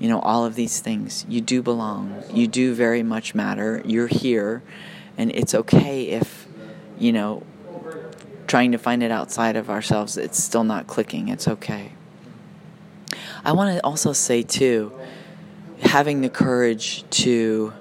You 0.00 0.08
know 0.08 0.20
all 0.20 0.44
of 0.44 0.54
these 0.54 0.80
things. 0.80 1.24
You 1.28 1.40
do 1.40 1.62
belong. 1.62 2.22
You 2.32 2.48
do 2.48 2.74
very 2.74 3.02
much 3.02 3.34
matter. 3.34 3.82
You're 3.84 4.08
here. 4.08 4.62
And 5.16 5.30
it's 5.30 5.54
okay 5.54 6.08
if 6.08 6.46
you 6.98 7.12
know 7.12 7.42
trying 8.46 8.72
to 8.72 8.78
find 8.78 9.02
it 9.02 9.10
outside 9.10 9.56
of 9.56 9.70
ourselves 9.70 10.16
it's 10.16 10.42
still 10.42 10.64
not 10.64 10.86
clicking. 10.86 11.28
It's 11.28 11.46
okay 11.46 11.92
i 13.44 13.52
want 13.52 13.74
to 13.74 13.84
also 13.84 14.12
say 14.12 14.42
too 14.42 14.92
having 15.80 16.20
the 16.20 16.28
courage 16.28 17.04
to 17.10 17.72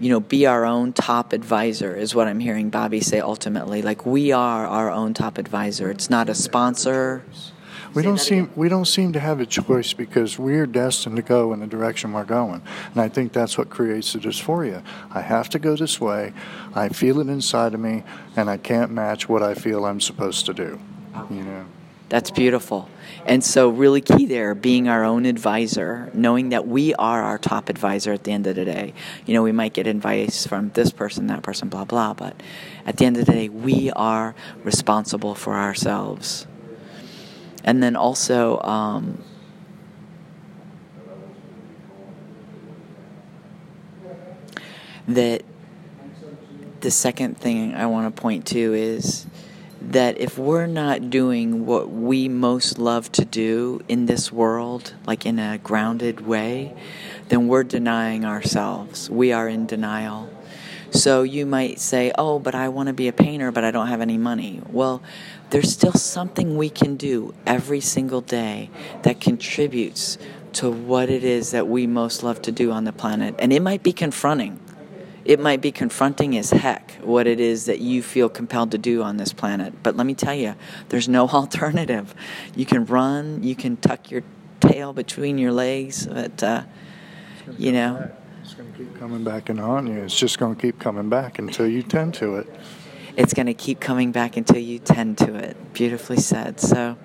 you 0.00 0.08
know 0.08 0.20
be 0.20 0.46
our 0.46 0.64
own 0.64 0.92
top 0.92 1.32
advisor 1.32 1.94
is 1.94 2.14
what 2.14 2.28
i'm 2.28 2.40
hearing 2.40 2.70
bobby 2.70 3.00
say 3.00 3.20
ultimately 3.20 3.82
like 3.82 4.06
we 4.06 4.32
are 4.32 4.66
our 4.66 4.90
own 4.90 5.14
top 5.14 5.38
advisor 5.38 5.90
it's 5.90 6.08
not 6.08 6.28
a 6.28 6.34
sponsor 6.34 7.24
We 7.94 8.02
don't 8.02 8.18
seem 8.18 8.50
we 8.54 8.68
don't 8.68 8.84
seem 8.84 9.12
to 9.14 9.20
have 9.20 9.40
a 9.40 9.46
choice 9.46 9.92
because 9.92 10.38
we're 10.38 10.66
destined 10.66 11.16
to 11.16 11.22
go 11.22 11.52
in 11.52 11.60
the 11.60 11.66
direction 11.66 12.12
we're 12.12 12.24
going, 12.24 12.62
and 12.92 13.00
I 13.00 13.08
think 13.08 13.32
that's 13.32 13.56
what 13.56 13.70
creates 13.70 14.12
the 14.12 14.18
dysphoria. 14.18 14.84
I 15.10 15.22
have 15.22 15.48
to 15.50 15.58
go 15.58 15.74
this 15.74 16.00
way. 16.00 16.32
I 16.74 16.90
feel 16.90 17.18
it 17.18 17.28
inside 17.28 17.74
of 17.74 17.80
me, 17.80 18.04
and 18.36 18.50
I 18.50 18.56
can't 18.56 18.90
match 18.92 19.28
what 19.28 19.42
I 19.42 19.54
feel 19.54 19.86
I'm 19.86 20.00
supposed 20.00 20.46
to 20.46 20.54
do. 20.54 20.78
You 21.30 21.42
know. 21.42 21.64
That's 22.08 22.30
beautiful. 22.30 22.88
And 23.26 23.44
so, 23.44 23.68
really 23.68 24.00
key 24.00 24.24
there, 24.24 24.54
being 24.54 24.88
our 24.88 25.04
own 25.04 25.26
advisor, 25.26 26.10
knowing 26.14 26.48
that 26.50 26.66
we 26.66 26.94
are 26.94 27.22
our 27.22 27.36
top 27.36 27.68
advisor 27.68 28.12
at 28.12 28.24
the 28.24 28.32
end 28.32 28.46
of 28.46 28.56
the 28.56 28.64
day. 28.64 28.94
You 29.26 29.34
know, 29.34 29.42
we 29.42 29.52
might 29.52 29.74
get 29.74 29.86
advice 29.86 30.46
from 30.46 30.70
this 30.70 30.90
person, 30.90 31.26
that 31.26 31.42
person, 31.42 31.68
blah, 31.68 31.84
blah, 31.84 32.14
but 32.14 32.42
at 32.86 32.96
the 32.96 33.04
end 33.04 33.18
of 33.18 33.26
the 33.26 33.32
day, 33.32 33.48
we 33.50 33.90
are 33.90 34.34
responsible 34.64 35.34
for 35.34 35.54
ourselves. 35.54 36.46
And 37.62 37.82
then 37.82 37.96
also, 37.96 38.58
um, 38.62 39.22
that 45.08 45.42
the 46.80 46.90
second 46.90 47.36
thing 47.36 47.74
I 47.74 47.86
want 47.86 48.14
to 48.14 48.20
point 48.20 48.46
to 48.48 48.74
is 48.74 49.26
that 49.92 50.18
if 50.18 50.36
we're 50.36 50.66
not 50.66 51.08
doing 51.08 51.64
what 51.64 51.90
we 51.90 52.28
most 52.28 52.78
love 52.78 53.10
to 53.12 53.24
do 53.24 53.80
in 53.88 54.04
this 54.06 54.30
world, 54.30 54.94
like 55.06 55.24
in 55.24 55.38
a 55.38 55.58
grounded 55.58 56.26
way, 56.26 56.74
then 57.28 57.48
we're 57.48 57.64
denying 57.64 58.24
ourselves. 58.24 59.08
We 59.08 59.32
are 59.32 59.48
in 59.48 59.66
denial. 59.66 60.30
So 60.90 61.22
you 61.22 61.46
might 61.46 61.80
say, 61.80 62.12
Oh, 62.18 62.38
but 62.38 62.54
I 62.54 62.68
want 62.68 62.88
to 62.88 62.92
be 62.92 63.08
a 63.08 63.12
painter, 63.12 63.50
but 63.50 63.64
I 63.64 63.70
don't 63.70 63.88
have 63.88 64.00
any 64.00 64.18
money. 64.18 64.60
Well, 64.70 65.02
there's 65.50 65.72
still 65.72 65.92
something 65.92 66.56
we 66.56 66.68
can 66.68 66.96
do 66.96 67.34
every 67.46 67.80
single 67.80 68.20
day 68.20 68.70
that 69.02 69.20
contributes 69.20 70.18
to 70.54 70.70
what 70.70 71.08
it 71.08 71.24
is 71.24 71.50
that 71.52 71.66
we 71.66 71.86
most 71.86 72.22
love 72.22 72.42
to 72.42 72.52
do 72.52 72.72
on 72.72 72.84
the 72.84 72.92
planet. 72.92 73.34
And 73.38 73.52
it 73.52 73.60
might 73.60 73.82
be 73.82 73.92
confronting 73.92 74.60
it 75.28 75.38
might 75.38 75.60
be 75.60 75.70
confronting 75.70 76.38
as 76.38 76.50
heck 76.50 76.92
what 77.02 77.26
it 77.26 77.38
is 77.38 77.66
that 77.66 77.80
you 77.80 78.02
feel 78.02 78.30
compelled 78.30 78.70
to 78.70 78.78
do 78.78 79.02
on 79.02 79.18
this 79.18 79.34
planet. 79.34 79.74
But 79.82 79.94
let 79.94 80.06
me 80.06 80.14
tell 80.14 80.34
you, 80.34 80.54
there's 80.88 81.06
no 81.06 81.28
alternative. 81.28 82.14
You 82.56 82.64
can 82.64 82.86
run, 82.86 83.42
you 83.42 83.54
can 83.54 83.76
tuck 83.76 84.10
your 84.10 84.22
tail 84.60 84.94
between 84.94 85.36
your 85.36 85.52
legs, 85.52 86.06
but 86.06 86.42
uh, 86.42 86.62
you 87.58 87.72
know. 87.72 87.94
Back. 87.94 88.14
It's 88.42 88.54
going 88.54 88.72
to 88.72 88.78
keep 88.78 88.98
coming 88.98 89.24
back 89.24 89.50
and 89.50 89.60
on 89.60 89.86
you. 89.86 90.02
It's 90.02 90.18
just 90.18 90.38
going 90.38 90.56
to 90.56 90.60
keep 90.60 90.78
coming 90.78 91.10
back 91.10 91.38
until 91.38 91.66
you 91.68 91.82
tend 91.82 92.14
to 92.14 92.36
it. 92.36 92.48
It's 93.14 93.34
going 93.34 93.46
to 93.46 93.54
keep 93.54 93.78
coming 93.78 94.10
back 94.10 94.38
until 94.38 94.56
you 94.56 94.78
tend 94.78 95.18
to 95.18 95.34
it. 95.34 95.74
Beautifully 95.74 96.16
said. 96.16 96.58
So, 96.58 96.96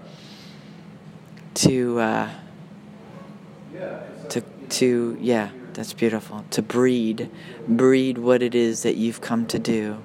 to, 1.56 2.00
uh, 2.00 2.30
to, 4.30 4.42
to, 4.70 5.18
yeah, 5.20 5.50
that's 5.74 5.94
beautiful. 5.94 6.46
To 6.52 6.62
breed, 6.62 7.30
breed 7.68 8.18
what 8.18 8.42
it 8.42 8.56
is 8.56 8.84
that 8.84 8.96
you've 8.96 9.22
come 9.22 9.46
to 9.48 9.60
do. 9.60 9.98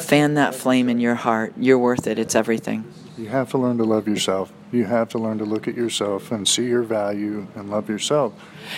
Fan 0.00 0.34
that 0.34 0.54
flame 0.54 0.88
in 0.88 1.00
your 1.00 1.14
heart. 1.14 1.52
You're 1.58 1.78
worth 1.78 2.06
it. 2.06 2.18
It's 2.18 2.34
everything. 2.34 2.90
You 3.18 3.28
have 3.28 3.50
to 3.50 3.58
learn 3.58 3.78
to 3.78 3.84
love 3.84 4.06
yourself. 4.06 4.52
You 4.72 4.84
have 4.84 5.08
to 5.10 5.18
learn 5.18 5.38
to 5.38 5.44
look 5.44 5.68
at 5.68 5.74
yourself 5.74 6.32
and 6.32 6.46
see 6.46 6.66
your 6.66 6.82
value 6.82 7.46
and 7.54 7.70
love 7.70 7.88
yourself. 7.88 8.34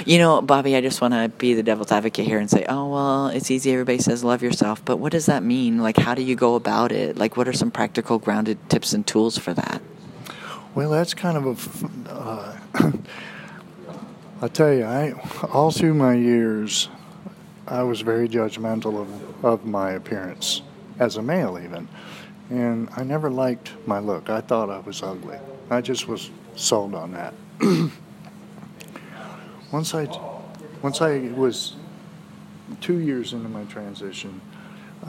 You 0.07 0.19
know, 0.19 0.41
Bobby, 0.43 0.77
I 0.77 0.81
just 0.81 1.01
want 1.01 1.15
to 1.15 1.29
be 1.39 1.55
the 1.55 1.63
devil's 1.63 1.91
advocate 1.91 2.27
here 2.27 2.39
and 2.39 2.49
say, 2.49 2.65
oh, 2.69 2.89
well, 2.89 3.29
it's 3.29 3.51
easy. 3.51 3.73
Everybody 3.73 3.99
says 3.99 4.23
love 4.23 4.43
yourself. 4.43 4.85
But 4.85 4.99
what 4.99 5.13
does 5.13 5.27
that 5.27 5.43
mean? 5.43 5.79
Like, 5.79 5.97
how 5.97 6.15
do 6.15 6.23
you 6.23 6.37
go 6.37 6.55
about 6.55 6.93
it? 6.93 7.17
Like, 7.17 7.37
what 7.37 7.49
are 7.49 7.53
some 7.53 7.71
practical, 7.71 8.19
grounded 8.19 8.59
tips 8.69 8.93
and 8.93 9.07
tools 9.07 9.39
for 9.39 9.55
that? 9.55 9.83
Well, 10.75 10.91
that's 10.91 11.15
kind 11.15 11.37
of 11.37 11.91
a. 12.07 12.13
Uh, 12.13 12.93
I 14.41 14.47
tell 14.47 14.73
you, 14.73 14.85
I 14.85 15.15
all 15.53 15.73
through 15.73 15.95
my 15.95 16.15
years, 16.15 16.89
I 17.67 17.83
was 17.83 18.03
very 18.03 18.29
judgmental 18.29 19.01
of, 19.01 19.45
of 19.45 19.65
my 19.65 19.91
appearance 19.91 20.63
as 21.01 21.17
a 21.17 21.23
male, 21.23 21.59
even, 21.59 21.89
and 22.49 22.89
I 22.97 23.03
never 23.03 23.31
liked 23.31 23.73
my 23.85 23.99
look. 23.99 24.31
I 24.31 24.41
thought 24.41 24.71
I 24.71 24.79
was 24.79 25.03
ugly. 25.03 25.39
I 25.71 25.81
just 25.81 26.07
was 26.07 26.31
sold 26.55 26.95
on 26.95 27.13
that. 27.13 27.35
once 29.73 29.93
I, 29.93 30.07
once 30.83 31.03
I 31.03 31.19
was 31.35 31.75
two 32.81 32.99
years 32.99 33.33
into 33.33 33.49
my 33.49 33.65
transition, 33.65 34.41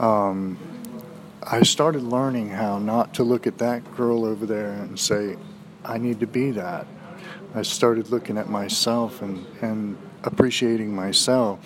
um, 0.00 0.58
I 1.44 1.62
started 1.62 2.02
learning 2.02 2.50
how 2.50 2.80
not 2.80 3.14
to 3.14 3.22
look 3.22 3.46
at 3.46 3.58
that 3.58 3.94
girl 3.96 4.24
over 4.24 4.44
there 4.44 4.72
and 4.72 4.98
say, 4.98 5.36
I 5.84 5.98
need 5.98 6.18
to 6.18 6.26
be 6.26 6.50
that. 6.50 6.88
I 7.54 7.62
started 7.62 8.10
looking 8.10 8.38
at 8.38 8.48
myself 8.48 9.22
and, 9.22 9.44
and 9.60 9.98
appreciating 10.22 10.94
myself. 10.94 11.58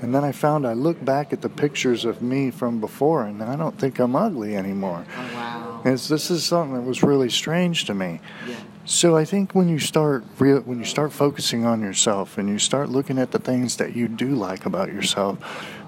And 0.00 0.14
then 0.14 0.24
I 0.24 0.32
found 0.32 0.66
I 0.66 0.74
look 0.74 1.02
back 1.04 1.32
at 1.32 1.40
the 1.42 1.48
pictures 1.48 2.04
of 2.04 2.20
me 2.22 2.50
from 2.50 2.80
before 2.80 3.24
and 3.24 3.42
I 3.42 3.56
don't 3.56 3.78
think 3.78 3.98
I'm 3.98 4.14
ugly 4.14 4.56
anymore. 4.56 5.06
Oh, 5.16 5.34
wow. 5.34 5.82
And 5.84 5.98
this 5.98 6.30
is 6.30 6.44
something 6.44 6.74
that 6.74 6.82
was 6.82 7.02
really 7.02 7.30
strange 7.30 7.84
to 7.86 7.94
me. 7.94 8.20
Yeah. 8.46 8.56
So 8.84 9.16
I 9.16 9.24
think 9.24 9.54
when 9.54 9.68
you 9.68 9.78
start 9.78 10.24
real, 10.38 10.60
when 10.60 10.78
you 10.78 10.84
start 10.84 11.12
focusing 11.12 11.64
on 11.64 11.80
yourself 11.80 12.38
and 12.38 12.48
you 12.48 12.58
start 12.58 12.88
looking 12.88 13.18
at 13.18 13.32
the 13.32 13.38
things 13.38 13.76
that 13.76 13.96
you 13.96 14.06
do 14.06 14.28
like 14.28 14.64
about 14.64 14.92
yourself, 14.92 15.38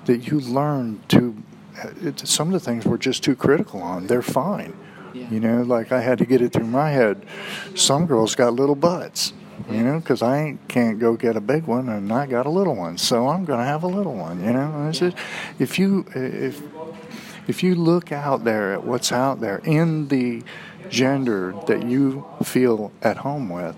that 0.07 0.27
you 0.27 0.41
learn 0.41 1.01
to. 1.09 1.37
Uh, 1.81 1.91
it, 2.03 2.27
some 2.27 2.49
of 2.49 2.55
the 2.55 2.61
things 2.61 2.85
we're 2.85 2.99
just 2.99 3.23
too 3.23 3.37
critical 3.37 3.81
on. 3.81 4.09
They're 4.09 4.21
fine. 4.21 4.77
Yeah. 5.15 5.31
You 5.31 5.39
know, 5.39 5.63
like 5.63 5.93
I 5.93 6.01
had 6.01 6.19
to 6.19 6.27
get 6.27 6.43
it 6.43 6.53
through 6.53 6.67
my 6.67 6.91
head. 6.91 7.25
Some 7.75 8.07
girls 8.07 8.35
got 8.35 8.55
little 8.55 8.75
butts. 8.75 9.33
You 9.71 9.83
know, 9.83 9.99
because 9.99 10.23
I 10.23 10.39
ain't, 10.39 10.69
can't 10.69 10.99
go 10.99 11.17
get 11.17 11.37
a 11.37 11.41
big 11.41 11.65
one, 11.65 11.89
and 11.89 12.13
I 12.13 12.27
got 12.27 12.47
a 12.47 12.51
little 12.51 12.77
one, 12.77 12.97
so 12.97 13.29
I'm 13.29 13.45
going 13.45 13.59
to 13.59 13.65
have 13.65 13.83
a 13.83 13.89
little 13.89 14.15
one. 14.15 14.43
You 14.45 14.53
know, 14.53 14.87
it's 14.89 15.01
just, 15.01 15.17
if 15.59 15.79
you 15.79 16.07
if 16.15 16.63
if 17.49 17.63
you 17.63 17.75
look 17.75 18.13
out 18.13 18.45
there 18.45 18.75
at 18.75 18.85
what's 18.85 19.11
out 19.11 19.41
there 19.41 19.59
in 19.65 20.09
the 20.09 20.43
gender 20.89 21.55
that 21.67 21.83
you 21.85 22.25
feel 22.43 22.93
at 23.03 23.19
home 23.19 23.49
with, 23.49 23.75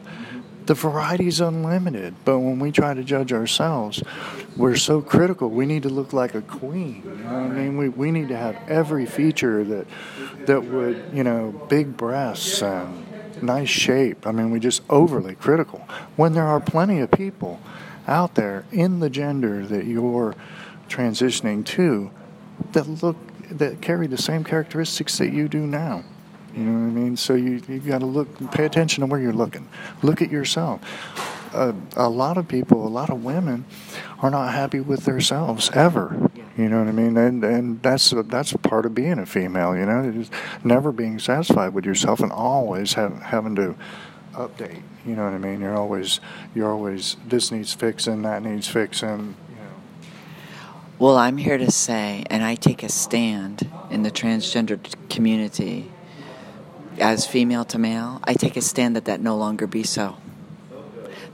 the 0.66 0.74
variety 0.74 1.26
is 1.26 1.40
unlimited. 1.40 2.14
But 2.24 2.40
when 2.40 2.58
we 2.58 2.72
try 2.72 2.94
to 2.94 3.02
judge 3.02 3.32
ourselves, 3.32 4.02
we're 4.56 4.76
so 4.76 5.00
critical. 5.00 5.48
We 5.48 5.66
need 5.66 5.84
to 5.84 5.88
look 5.88 6.12
like 6.12 6.34
a 6.34 6.42
queen. 6.42 7.02
You 7.04 7.14
know 7.16 7.24
what 7.24 7.32
I 7.32 7.48
mean? 7.48 7.76
We, 7.76 7.88
we 7.88 8.10
need 8.10 8.28
to 8.28 8.36
have 8.36 8.56
every 8.68 9.06
feature 9.06 9.64
that 9.64 9.86
that 10.46 10.64
would, 10.64 11.10
you 11.12 11.24
know, 11.24 11.52
big 11.68 11.96
breasts 11.96 12.62
and 12.62 13.06
nice 13.42 13.68
shape. 13.68 14.26
I 14.26 14.32
mean, 14.32 14.50
we 14.50 14.60
just 14.60 14.82
overly 14.88 15.34
critical. 15.34 15.80
When 16.16 16.32
there 16.32 16.46
are 16.46 16.60
plenty 16.60 17.00
of 17.00 17.10
people 17.10 17.60
out 18.06 18.34
there 18.34 18.64
in 18.72 19.00
the 19.00 19.10
gender 19.10 19.66
that 19.66 19.84
you're 19.86 20.34
transitioning 20.88 21.64
to 21.64 22.10
that 22.72 22.86
look 23.02 23.16
that 23.50 23.80
carry 23.80 24.06
the 24.06 24.18
same 24.18 24.44
characteristics 24.44 25.18
that 25.18 25.32
you 25.32 25.48
do 25.48 25.66
now. 25.66 26.04
You 26.54 26.64
know 26.64 26.72
what 26.72 27.00
I 27.00 27.02
mean? 27.02 27.16
So 27.16 27.34
you 27.34 27.62
you 27.68 27.80
got 27.80 28.00
to 28.00 28.06
look, 28.06 28.52
pay 28.52 28.64
attention 28.64 29.02
to 29.02 29.06
where 29.06 29.20
you're 29.20 29.32
looking. 29.32 29.68
Look 30.02 30.20
at 30.22 30.30
yourself. 30.30 30.80
Uh, 31.54 31.72
a 31.96 32.08
lot 32.08 32.38
of 32.38 32.46
people, 32.46 32.86
a 32.86 32.88
lot 32.88 33.10
of 33.10 33.24
women, 33.24 33.64
are 34.20 34.30
not 34.30 34.52
happy 34.54 34.80
with 34.80 35.04
themselves 35.04 35.70
ever. 35.74 36.30
You 36.60 36.68
know 36.68 36.80
what 36.80 36.88
I 36.88 36.92
mean? 36.92 37.16
And 37.16 37.42
and 37.42 37.82
that's 37.82 38.10
that's 38.10 38.52
a 38.52 38.58
part 38.58 38.84
of 38.84 38.94
being 38.94 39.18
a 39.18 39.24
female. 39.24 39.74
You 39.74 39.86
know, 39.86 40.12
just 40.12 40.30
never 40.62 40.92
being 40.92 41.18
satisfied 41.18 41.72
with 41.72 41.86
yourself 41.86 42.20
and 42.20 42.30
always 42.30 42.92
have, 42.92 43.14
having 43.22 43.56
to 43.56 43.74
update. 44.34 44.82
You 45.06 45.16
know 45.16 45.24
what 45.24 45.32
I 45.32 45.38
mean? 45.38 45.62
You're 45.62 45.74
always 45.74 46.20
you're 46.54 46.70
always 46.70 47.16
this 47.26 47.50
needs 47.50 47.72
fixing, 47.72 48.20
that 48.22 48.42
needs 48.42 48.68
fixing. 48.68 49.36
Well, 50.98 51.16
I'm 51.16 51.38
here 51.38 51.56
to 51.56 51.70
say, 51.70 52.24
and 52.28 52.44
I 52.44 52.56
take 52.56 52.82
a 52.82 52.90
stand 52.90 53.70
in 53.90 54.02
the 54.02 54.10
transgender 54.10 54.78
community 55.08 55.90
as 56.98 57.26
female 57.26 57.64
to 57.64 57.78
male, 57.78 58.20
I 58.24 58.34
take 58.34 58.58
a 58.58 58.60
stand 58.60 58.96
that 58.96 59.06
that 59.06 59.22
no 59.22 59.34
longer 59.34 59.66
be 59.66 59.82
so. 59.82 60.18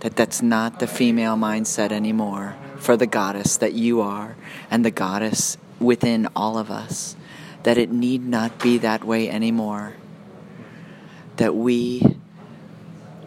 That 0.01 0.15
that's 0.15 0.41
not 0.41 0.79
the 0.79 0.87
female 0.87 1.35
mindset 1.35 1.91
anymore 1.91 2.55
for 2.79 2.97
the 2.97 3.07
goddess 3.07 3.57
that 3.59 3.73
you 3.73 4.01
are 4.01 4.37
and 4.71 4.85
the 4.85 4.91
goddess 4.91 5.57
within 5.81 6.29
all 6.35 6.59
of 6.59 6.71
us. 6.71 7.17
That 7.63 7.79
it 7.79 7.91
need 7.91 8.25
not 8.25 8.61
be 8.61 8.79
that 8.79 9.05
way 9.05 9.29
anymore. 9.29 9.95
That 11.37 11.55
we 11.55 12.19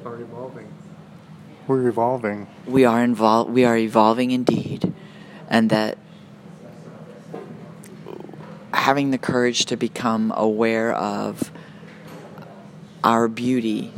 are 0.05 0.19
evolving. 0.19 0.67
We're 1.67 1.87
evolving. 1.87 2.47
We 2.65 2.85
are 2.85 3.03
involved. 3.03 3.51
We 3.51 3.65
are 3.65 3.77
evolving 3.77 4.31
indeed, 4.31 4.93
and 5.49 5.69
that 5.69 5.97
having 8.73 9.11
the 9.11 9.17
courage 9.17 9.65
to 9.65 9.77
become 9.77 10.33
aware 10.35 10.93
of 10.93 11.51
our 13.03 13.27
beauty 13.27 13.93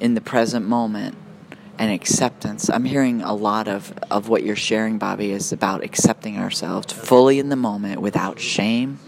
in 0.00 0.14
the 0.14 0.20
present 0.20 0.66
moment 0.66 1.16
and 1.78 1.92
acceptance. 1.92 2.68
I'm 2.68 2.84
hearing 2.84 3.22
a 3.22 3.34
lot 3.34 3.68
of, 3.68 3.92
of 4.10 4.28
what 4.28 4.42
you're 4.42 4.56
sharing, 4.56 4.98
Bobby, 4.98 5.30
is 5.30 5.52
about 5.52 5.84
accepting 5.84 6.38
ourselves 6.38 6.92
fully 6.92 7.38
in 7.38 7.48
the 7.48 7.56
moment 7.56 8.00
without 8.00 8.40
shame, 8.40 8.98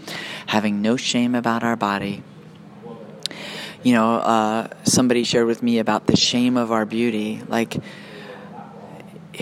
having 0.47 0.81
no 0.81 0.95
shame 0.95 1.35
about 1.35 1.63
our 1.63 1.75
body. 1.75 2.23
You 3.83 3.93
know, 3.93 4.13
uh, 4.15 4.67
somebody 4.83 5.23
shared 5.23 5.47
with 5.47 5.61
me 5.61 5.79
about 5.79 6.07
the 6.07 6.15
shame 6.15 6.55
of 6.55 6.71
our 6.71 6.85
beauty. 6.85 7.41
Like, 7.47 7.77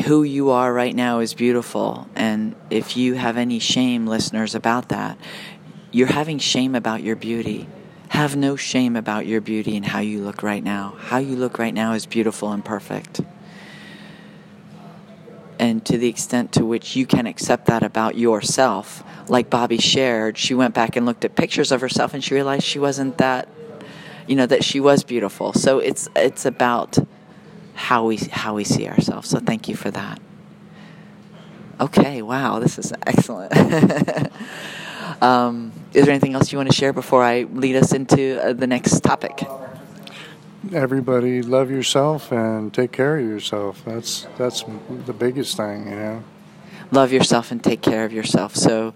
who 0.05 0.23
you 0.23 0.51
are 0.51 0.73
right 0.73 0.95
now 0.95 1.19
is 1.19 1.33
beautiful. 1.33 2.07
And 2.15 2.55
if 2.69 2.95
you 2.95 3.15
have 3.15 3.37
any 3.37 3.59
shame, 3.59 4.07
listeners, 4.07 4.55
about 4.55 4.89
that, 4.89 5.17
you're 5.91 6.07
having 6.07 6.39
shame 6.39 6.73
about 6.73 7.03
your 7.03 7.15
beauty 7.15 7.67
have 8.09 8.35
no 8.35 8.55
shame 8.55 8.95
about 8.95 9.25
your 9.25 9.39
beauty 9.39 9.77
and 9.77 9.85
how 9.85 9.99
you 9.99 10.21
look 10.21 10.43
right 10.43 10.63
now. 10.63 10.95
How 10.99 11.17
you 11.17 11.35
look 11.35 11.57
right 11.57 11.73
now 11.73 11.93
is 11.93 12.05
beautiful 12.05 12.51
and 12.51 12.63
perfect. 12.65 13.21
And 15.59 15.85
to 15.85 15.97
the 15.97 16.07
extent 16.07 16.53
to 16.53 16.65
which 16.65 16.95
you 16.95 17.05
can 17.05 17.27
accept 17.27 17.65
that 17.67 17.83
about 17.83 18.17
yourself, 18.17 19.03
like 19.29 19.49
Bobby 19.49 19.77
shared, 19.77 20.37
she 20.37 20.55
went 20.55 20.73
back 20.73 20.95
and 20.95 21.05
looked 21.05 21.23
at 21.23 21.35
pictures 21.35 21.71
of 21.71 21.81
herself 21.81 22.13
and 22.13 22.23
she 22.23 22.33
realized 22.33 22.63
she 22.63 22.79
wasn't 22.79 23.17
that, 23.19 23.47
you 24.25 24.35
know, 24.35 24.45
that 24.45 24.63
she 24.63 24.79
was 24.79 25.03
beautiful. 25.03 25.53
So 25.53 25.79
it's 25.79 26.09
it's 26.15 26.45
about 26.45 26.97
how 27.75 28.05
we 28.05 28.17
how 28.17 28.55
we 28.55 28.63
see 28.63 28.87
ourselves. 28.87 29.29
So 29.29 29.39
thank 29.39 29.67
you 29.67 29.75
for 29.75 29.91
that. 29.91 30.19
Okay, 31.79 32.21
wow, 32.21 32.59
this 32.59 32.79
is 32.79 32.91
excellent. 33.05 33.53
um, 35.21 35.71
is 35.93 36.05
there 36.05 36.11
anything 36.11 36.33
else 36.33 36.51
you 36.51 36.57
want 36.57 36.69
to 36.69 36.75
share 36.75 36.93
before 36.93 37.23
I 37.23 37.43
lead 37.43 37.75
us 37.75 37.93
into 37.93 38.41
uh, 38.43 38.53
the 38.53 38.67
next 38.67 39.01
topic? 39.01 39.43
Everybody, 40.73 41.41
love 41.41 41.71
yourself 41.71 42.31
and 42.31 42.73
take 42.73 42.91
care 42.91 43.17
of 43.17 43.25
yourself. 43.25 43.81
That's 43.85 44.27
that's 44.37 44.63
the 45.05 45.13
biggest 45.13 45.57
thing, 45.57 45.89
you 45.89 45.95
know. 45.95 46.23
Love 46.91 47.11
yourself 47.11 47.51
and 47.51 47.63
take 47.63 47.81
care 47.81 48.03
of 48.03 48.11
yourself. 48.11 48.55
So, 48.55 48.93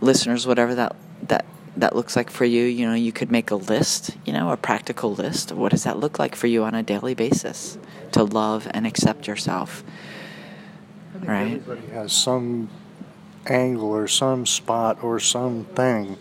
listeners, 0.00 0.46
whatever 0.46 0.74
that 0.74 0.96
that 1.22 1.44
that 1.76 1.96
looks 1.96 2.16
like 2.16 2.30
for 2.30 2.44
you, 2.44 2.64
you 2.64 2.86
know, 2.86 2.94
you 2.94 3.12
could 3.12 3.30
make 3.30 3.50
a 3.50 3.56
list, 3.56 4.16
you 4.24 4.32
know, 4.32 4.50
a 4.50 4.56
practical 4.56 5.14
list. 5.14 5.52
What 5.52 5.72
does 5.72 5.84
that 5.84 5.98
look 5.98 6.18
like 6.18 6.34
for 6.34 6.46
you 6.46 6.64
on 6.64 6.74
a 6.74 6.82
daily 6.82 7.14
basis 7.14 7.76
to 8.12 8.22
love 8.22 8.68
and 8.72 8.86
accept 8.86 9.26
yourself? 9.26 9.84
right? 11.24 11.54
Everybody 11.54 11.86
has 11.88 12.12
some 12.12 12.68
angle 13.50 13.90
or 13.90 14.08
some 14.08 14.46
spot 14.46 15.02
or 15.02 15.20
something, 15.20 16.16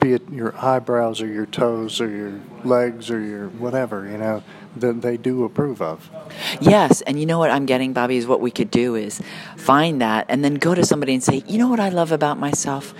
be 0.00 0.12
it 0.14 0.28
your 0.30 0.56
eyebrows 0.58 1.20
or 1.20 1.26
your 1.26 1.46
toes 1.46 2.00
or 2.00 2.08
your 2.08 2.40
legs 2.64 3.10
or 3.10 3.20
your 3.20 3.48
whatever, 3.48 4.08
you 4.08 4.18
know, 4.18 4.42
that 4.76 5.02
they 5.02 5.16
do 5.16 5.44
approve 5.44 5.80
of. 5.80 6.10
Yes, 6.60 7.00
and 7.02 7.18
you 7.18 7.26
know 7.26 7.38
what 7.38 7.50
I'm 7.50 7.66
getting, 7.66 7.92
Bobby, 7.92 8.16
is 8.16 8.26
what 8.26 8.40
we 8.40 8.50
could 8.50 8.70
do 8.70 8.94
is 8.94 9.22
find 9.56 10.00
that 10.02 10.26
and 10.28 10.44
then 10.44 10.54
go 10.54 10.74
to 10.74 10.84
somebody 10.84 11.14
and 11.14 11.22
say, 11.22 11.42
you 11.46 11.58
know 11.58 11.68
what 11.68 11.80
I 11.80 11.88
love 11.88 12.12
about 12.12 12.38
myself? 12.38 12.94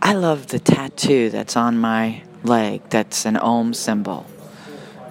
I 0.00 0.14
love 0.14 0.46
the 0.46 0.58
tattoo 0.58 1.28
that's 1.30 1.56
on 1.56 1.78
my 1.78 2.22
leg 2.44 2.82
that's 2.88 3.26
an 3.26 3.36
Om 3.36 3.74
symbol. 3.74 4.26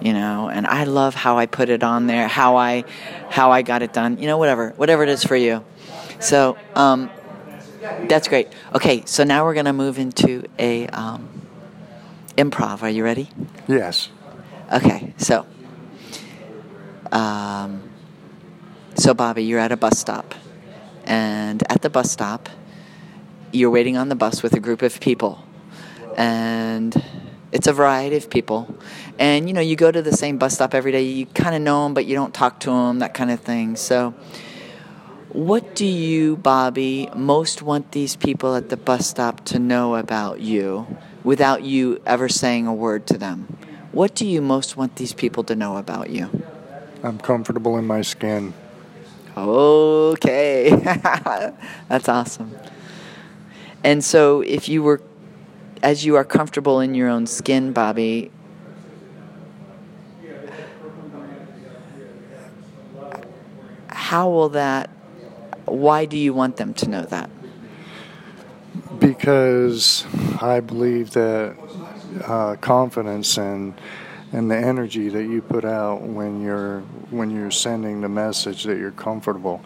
You 0.00 0.12
know, 0.12 0.48
and 0.48 0.64
I 0.64 0.84
love 0.84 1.16
how 1.16 1.38
I 1.38 1.46
put 1.46 1.68
it 1.68 1.82
on 1.82 2.06
there, 2.06 2.28
how 2.28 2.56
I 2.56 2.84
how 3.30 3.50
I 3.50 3.62
got 3.62 3.82
it 3.82 3.92
done, 3.92 4.18
you 4.18 4.28
know, 4.28 4.38
whatever. 4.38 4.70
Whatever 4.76 5.02
it 5.02 5.08
is 5.08 5.24
for 5.24 5.34
you. 5.34 5.64
So, 6.20 6.56
um, 6.76 7.10
that's 8.08 8.28
great. 8.28 8.48
Okay, 8.74 9.02
so 9.06 9.24
now 9.24 9.44
we're 9.44 9.54
gonna 9.54 9.72
move 9.72 9.98
into 9.98 10.44
a 10.58 10.86
um, 10.88 11.28
improv. 12.36 12.82
Are 12.82 12.88
you 12.88 13.04
ready? 13.04 13.28
Yes. 13.66 14.08
Okay, 14.72 15.14
so 15.16 15.46
um, 17.12 17.88
so 18.94 19.14
Bobby, 19.14 19.44
you're 19.44 19.60
at 19.60 19.72
a 19.72 19.76
bus 19.76 19.98
stop, 19.98 20.34
and 21.04 21.62
at 21.70 21.82
the 21.82 21.90
bus 21.90 22.10
stop, 22.10 22.48
you're 23.52 23.70
waiting 23.70 23.96
on 23.96 24.08
the 24.08 24.14
bus 24.14 24.42
with 24.42 24.52
a 24.52 24.60
group 24.60 24.82
of 24.82 25.00
people, 25.00 25.44
and 26.16 27.02
it's 27.52 27.66
a 27.66 27.72
variety 27.72 28.16
of 28.16 28.28
people, 28.28 28.74
and 29.18 29.48
you 29.48 29.54
know 29.54 29.60
you 29.60 29.76
go 29.76 29.90
to 29.90 30.02
the 30.02 30.12
same 30.12 30.38
bus 30.38 30.54
stop 30.54 30.74
every 30.74 30.92
day. 30.92 31.02
You 31.02 31.26
kind 31.26 31.54
of 31.54 31.62
know 31.62 31.84
them, 31.84 31.94
but 31.94 32.06
you 32.06 32.14
don't 32.14 32.34
talk 32.34 32.60
to 32.60 32.70
them, 32.70 32.98
that 33.00 33.14
kind 33.14 33.30
of 33.30 33.40
thing. 33.40 33.76
So. 33.76 34.14
What 35.32 35.74
do 35.74 35.84
you, 35.84 36.36
Bobby, 36.36 37.10
most 37.14 37.60
want 37.60 37.92
these 37.92 38.16
people 38.16 38.54
at 38.54 38.70
the 38.70 38.78
bus 38.78 39.06
stop 39.06 39.44
to 39.46 39.58
know 39.58 39.96
about 39.96 40.40
you 40.40 40.86
without 41.22 41.62
you 41.62 42.00
ever 42.06 42.30
saying 42.30 42.66
a 42.66 42.72
word 42.72 43.06
to 43.08 43.18
them? 43.18 43.58
What 43.92 44.14
do 44.14 44.26
you 44.26 44.40
most 44.40 44.78
want 44.78 44.96
these 44.96 45.12
people 45.12 45.44
to 45.44 45.54
know 45.54 45.76
about 45.76 46.08
you? 46.08 46.30
I'm 47.02 47.18
comfortable 47.18 47.76
in 47.76 47.86
my 47.86 48.00
skin. 48.00 48.54
Okay. 49.36 50.70
That's 51.88 52.08
awesome. 52.08 52.56
And 53.84 54.02
so, 54.02 54.40
if 54.40 54.68
you 54.68 54.82
were, 54.82 55.02
as 55.82 56.06
you 56.06 56.16
are 56.16 56.24
comfortable 56.24 56.80
in 56.80 56.94
your 56.94 57.08
own 57.08 57.26
skin, 57.26 57.72
Bobby, 57.72 58.30
how 63.88 64.30
will 64.30 64.48
that, 64.50 64.90
why 65.74 66.04
do 66.04 66.16
you 66.16 66.34
want 66.34 66.56
them 66.56 66.74
to 66.74 66.88
know 66.88 67.02
that? 67.02 67.30
Because 68.98 70.06
I 70.40 70.60
believe 70.60 71.12
that 71.12 71.56
uh, 72.24 72.56
confidence 72.56 73.38
and 73.38 73.74
and 74.32 74.50
the 74.50 74.56
energy 74.56 75.08
that 75.08 75.24
you 75.24 75.40
put 75.40 75.64
out 75.64 76.02
when 76.02 76.42
you're 76.42 76.80
when 77.10 77.30
you're 77.30 77.50
sending 77.50 78.00
the 78.00 78.08
message 78.08 78.64
that 78.64 78.78
you're 78.78 78.90
comfortable 78.90 79.62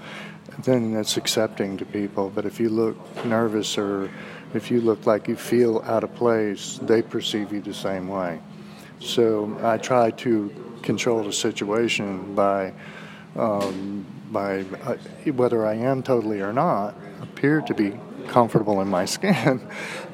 then 0.64 0.92
that's 0.92 1.16
accepting 1.16 1.76
to 1.76 1.84
people 1.84 2.30
but 2.34 2.44
if 2.44 2.60
you 2.60 2.68
look 2.68 2.96
nervous 3.24 3.76
or 3.76 4.10
if 4.54 4.70
you 4.70 4.80
look 4.80 5.06
like 5.06 5.26
you 5.26 5.34
feel 5.34 5.82
out 5.86 6.04
of 6.04 6.14
place 6.14 6.78
they 6.82 7.02
perceive 7.02 7.52
you 7.52 7.60
the 7.60 7.74
same 7.74 8.06
way 8.06 8.40
so 9.00 9.58
i 9.62 9.76
try 9.76 10.10
to 10.10 10.52
control 10.82 11.22
the 11.22 11.32
situation 11.32 12.34
by 12.34 12.72
um, 13.36 14.06
by 14.30 14.60
uh, 14.84 14.96
whether 15.32 15.66
i 15.66 15.74
am 15.74 16.02
totally 16.02 16.40
or 16.40 16.52
not 16.52 16.94
appear 17.22 17.60
to 17.60 17.74
be 17.74 17.92
comfortable 18.28 18.80
in 18.80 18.88
my 18.88 19.04
skin. 19.16 19.66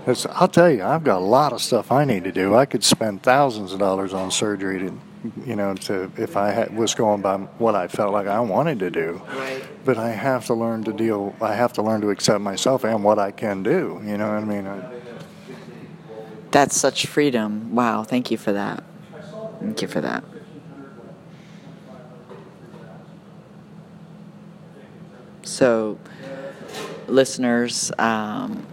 It's, 0.06 0.26
I'll 0.26 0.48
tell 0.48 0.70
you, 0.70 0.82
I've 0.82 1.04
got 1.04 1.18
a 1.18 1.24
lot 1.24 1.52
of 1.52 1.60
stuff 1.60 1.92
I 1.92 2.04
need 2.04 2.24
to 2.24 2.32
do. 2.32 2.54
I 2.54 2.64
could 2.64 2.84
spend 2.84 3.22
thousands 3.22 3.72
of 3.72 3.78
dollars 3.78 4.14
on 4.14 4.30
surgery 4.30 4.78
to, 4.78 4.98
you 5.44 5.56
know, 5.56 5.74
to 5.74 6.10
if 6.16 6.36
I 6.36 6.50
had, 6.50 6.76
was 6.76 6.94
going 6.94 7.20
by 7.20 7.36
what 7.36 7.74
I 7.74 7.88
felt 7.88 8.12
like 8.12 8.26
I 8.26 8.40
wanted 8.40 8.78
to 8.80 8.90
do. 8.90 9.20
Right. 9.34 9.62
But 9.84 9.98
I 9.98 10.10
have 10.10 10.46
to 10.46 10.54
learn 10.54 10.84
to 10.84 10.92
deal. 10.92 11.34
I 11.40 11.54
have 11.54 11.72
to 11.74 11.82
learn 11.82 12.00
to 12.02 12.10
accept 12.10 12.40
myself 12.40 12.84
and 12.84 13.04
what 13.04 13.18
I 13.18 13.30
can 13.30 13.62
do. 13.62 14.00
You 14.04 14.16
know 14.16 14.28
what 14.28 14.42
I 14.42 14.44
mean? 14.44 14.66
I, 14.66 14.92
That's 16.50 16.76
such 16.76 17.06
freedom. 17.06 17.74
Wow, 17.74 18.04
thank 18.04 18.30
you 18.30 18.38
for 18.38 18.52
that. 18.52 18.84
Thank 19.60 19.82
you 19.82 19.88
for 19.88 20.00
that. 20.00 20.24
So, 25.48 25.98
listeners, 27.06 27.90
um, 27.98 28.66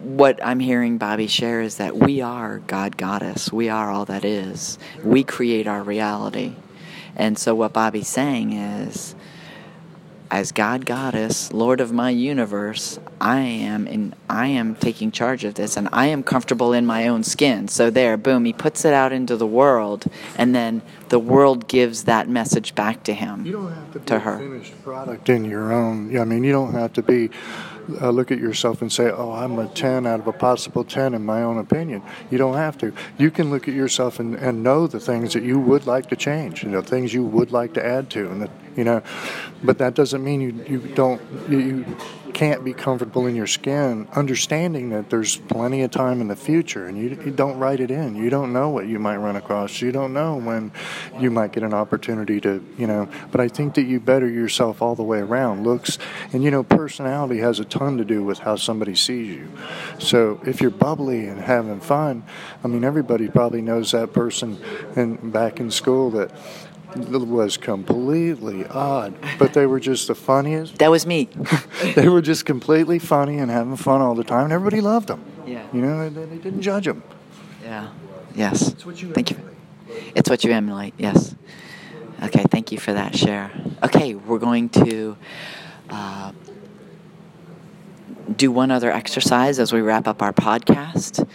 what 0.00 0.38
I'm 0.42 0.60
hearing 0.60 0.98
Bobby 0.98 1.26
share 1.26 1.60
is 1.60 1.76
that 1.76 1.96
we 1.96 2.20
are 2.20 2.60
God 2.60 2.96
Goddess. 2.96 3.52
We 3.52 3.68
are 3.68 3.90
all 3.90 4.04
that 4.04 4.24
is. 4.24 4.78
We 5.02 5.24
create 5.24 5.66
our 5.66 5.82
reality. 5.82 6.54
And 7.16 7.36
so, 7.36 7.56
what 7.56 7.72
Bobby's 7.72 8.08
saying 8.08 8.52
is, 8.52 9.16
as 10.34 10.50
God 10.50 10.84
Goddess, 10.84 11.52
Lord 11.52 11.80
of 11.80 11.92
my 11.92 12.10
universe, 12.10 12.98
I 13.20 13.38
am 13.38 13.86
in 13.86 14.14
I 14.28 14.48
am 14.48 14.74
taking 14.74 15.12
charge 15.12 15.44
of 15.44 15.54
this 15.54 15.76
and 15.76 15.88
I 15.92 16.06
am 16.06 16.24
comfortable 16.24 16.72
in 16.72 16.84
my 16.84 17.06
own 17.06 17.22
skin. 17.22 17.68
So 17.68 17.88
there, 17.88 18.16
boom, 18.16 18.44
he 18.44 18.52
puts 18.52 18.84
it 18.84 18.92
out 18.92 19.12
into 19.12 19.36
the 19.36 19.46
world 19.46 20.06
and 20.36 20.52
then 20.52 20.82
the 21.08 21.20
world 21.20 21.68
gives 21.68 22.02
that 22.04 22.28
message 22.28 22.74
back 22.74 23.04
to 23.04 23.14
him. 23.14 23.46
You 23.46 23.52
don't 23.52 23.72
have 23.72 23.92
to 23.92 23.98
be 24.00 24.06
to 24.06 24.16
a 24.16 24.18
her. 24.18 24.38
finished 24.38 24.82
product 24.82 25.28
in 25.28 25.44
your 25.44 25.72
own. 25.72 26.18
I 26.18 26.24
mean, 26.24 26.42
you 26.42 26.50
don't 26.50 26.72
have 26.72 26.92
to 26.94 27.02
be. 27.02 27.30
Uh, 28.00 28.10
look 28.10 28.30
at 28.30 28.38
yourself 28.38 28.80
and 28.82 28.92
say, 28.92 29.10
"Oh, 29.10 29.32
I'm 29.32 29.58
a 29.58 29.66
10 29.68 30.06
out 30.06 30.20
of 30.20 30.26
a 30.26 30.32
possible 30.32 30.84
10 30.84 31.14
in 31.14 31.24
my 31.24 31.42
own 31.42 31.58
opinion." 31.58 32.02
You 32.30 32.38
don't 32.38 32.56
have 32.56 32.78
to. 32.78 32.92
You 33.18 33.30
can 33.30 33.50
look 33.50 33.68
at 33.68 33.74
yourself 33.74 34.20
and, 34.20 34.34
and 34.34 34.62
know 34.62 34.86
the 34.86 35.00
things 35.00 35.34
that 35.34 35.42
you 35.42 35.58
would 35.58 35.86
like 35.86 36.08
to 36.08 36.16
change, 36.16 36.62
you 36.62 36.70
know, 36.70 36.80
things 36.82 37.12
you 37.12 37.24
would 37.24 37.52
like 37.52 37.74
to 37.74 37.84
add 37.84 38.10
to, 38.10 38.30
and 38.30 38.42
that, 38.42 38.50
you 38.76 38.84
know, 38.84 39.02
but 39.62 39.78
that 39.78 39.94
doesn't 39.94 40.24
mean 40.24 40.40
you 40.40 40.64
you 40.68 40.78
don't 40.94 41.20
you 41.48 41.84
can't 42.34 42.64
be 42.64 42.74
comfortable 42.74 43.26
in 43.26 43.34
your 43.34 43.46
skin, 43.46 44.08
understanding 44.12 44.90
that 44.90 45.08
there's 45.08 45.36
plenty 45.36 45.82
of 45.82 45.90
time 45.90 46.20
in 46.20 46.28
the 46.28 46.36
future, 46.36 46.86
and 46.86 46.98
you, 46.98 47.10
you 47.24 47.30
don't 47.30 47.58
write 47.58 47.80
it 47.80 47.90
in. 47.90 48.16
You 48.16 48.28
don't 48.28 48.52
know 48.52 48.68
what 48.68 48.86
you 48.86 48.98
might 48.98 49.16
run 49.16 49.36
across. 49.36 49.80
You 49.80 49.92
don't 49.92 50.12
know 50.12 50.36
when 50.36 50.72
you 51.18 51.30
might 51.30 51.52
get 51.52 51.62
an 51.62 51.72
opportunity 51.72 52.40
to, 52.40 52.62
you 52.76 52.86
know. 52.86 53.08
But 53.30 53.40
I 53.40 53.48
think 53.48 53.74
that 53.74 53.84
you 53.84 54.00
better 54.00 54.28
yourself 54.28 54.82
all 54.82 54.94
the 54.94 55.02
way 55.02 55.20
around. 55.20 55.64
Looks 55.64 55.98
and 56.32 56.42
you 56.42 56.50
know, 56.50 56.64
personality 56.64 57.38
has 57.38 57.60
a 57.60 57.64
ton 57.64 57.96
to 57.98 58.04
do 58.04 58.24
with 58.24 58.40
how 58.40 58.56
somebody 58.56 58.94
sees 58.94 59.36
you. 59.36 59.48
So 59.98 60.40
if 60.44 60.60
you're 60.60 60.70
bubbly 60.70 61.26
and 61.26 61.40
having 61.40 61.80
fun, 61.80 62.24
I 62.62 62.68
mean, 62.68 62.84
everybody 62.84 63.28
probably 63.28 63.62
knows 63.62 63.92
that 63.92 64.12
person. 64.12 64.58
And 64.96 65.32
back 65.32 65.60
in 65.60 65.70
school 65.70 66.10
that 66.10 66.32
was 66.96 67.56
completely 67.56 68.66
odd, 68.66 69.14
but 69.38 69.52
they 69.52 69.66
were 69.66 69.80
just 69.80 70.08
the 70.08 70.14
funniest. 70.14 70.78
That 70.78 70.90
was 70.90 71.06
me. 71.06 71.28
they 71.94 72.08
were 72.08 72.22
just 72.22 72.46
completely 72.46 72.98
funny 72.98 73.38
and 73.38 73.50
having 73.50 73.76
fun 73.76 74.00
all 74.00 74.14
the 74.14 74.24
time, 74.24 74.44
and 74.44 74.52
everybody 74.52 74.80
loved 74.80 75.08
them. 75.08 75.24
Yeah. 75.46 75.66
You 75.72 75.80
know, 75.80 76.08
they, 76.08 76.24
they 76.24 76.38
didn't 76.38 76.62
judge 76.62 76.84
them. 76.84 77.02
Yeah. 77.62 77.88
Yes. 78.34 78.84
what 78.84 79.00
you 79.00 79.12
Thank 79.12 79.30
you. 79.30 79.38
It's 80.14 80.28
what 80.28 80.44
you 80.44 80.52
emulate. 80.52 80.94
Yes. 80.98 81.34
Okay. 82.22 82.44
Thank 82.50 82.72
you 82.72 82.78
for 82.78 82.92
that 82.92 83.16
share. 83.16 83.50
Okay, 83.82 84.14
we're 84.14 84.38
going 84.38 84.68
to 84.70 85.16
uh, 85.90 86.32
do 88.34 88.50
one 88.50 88.70
other 88.70 88.90
exercise 88.90 89.58
as 89.58 89.72
we 89.72 89.80
wrap 89.80 90.08
up 90.08 90.22
our 90.22 90.32
podcast. 90.32 91.28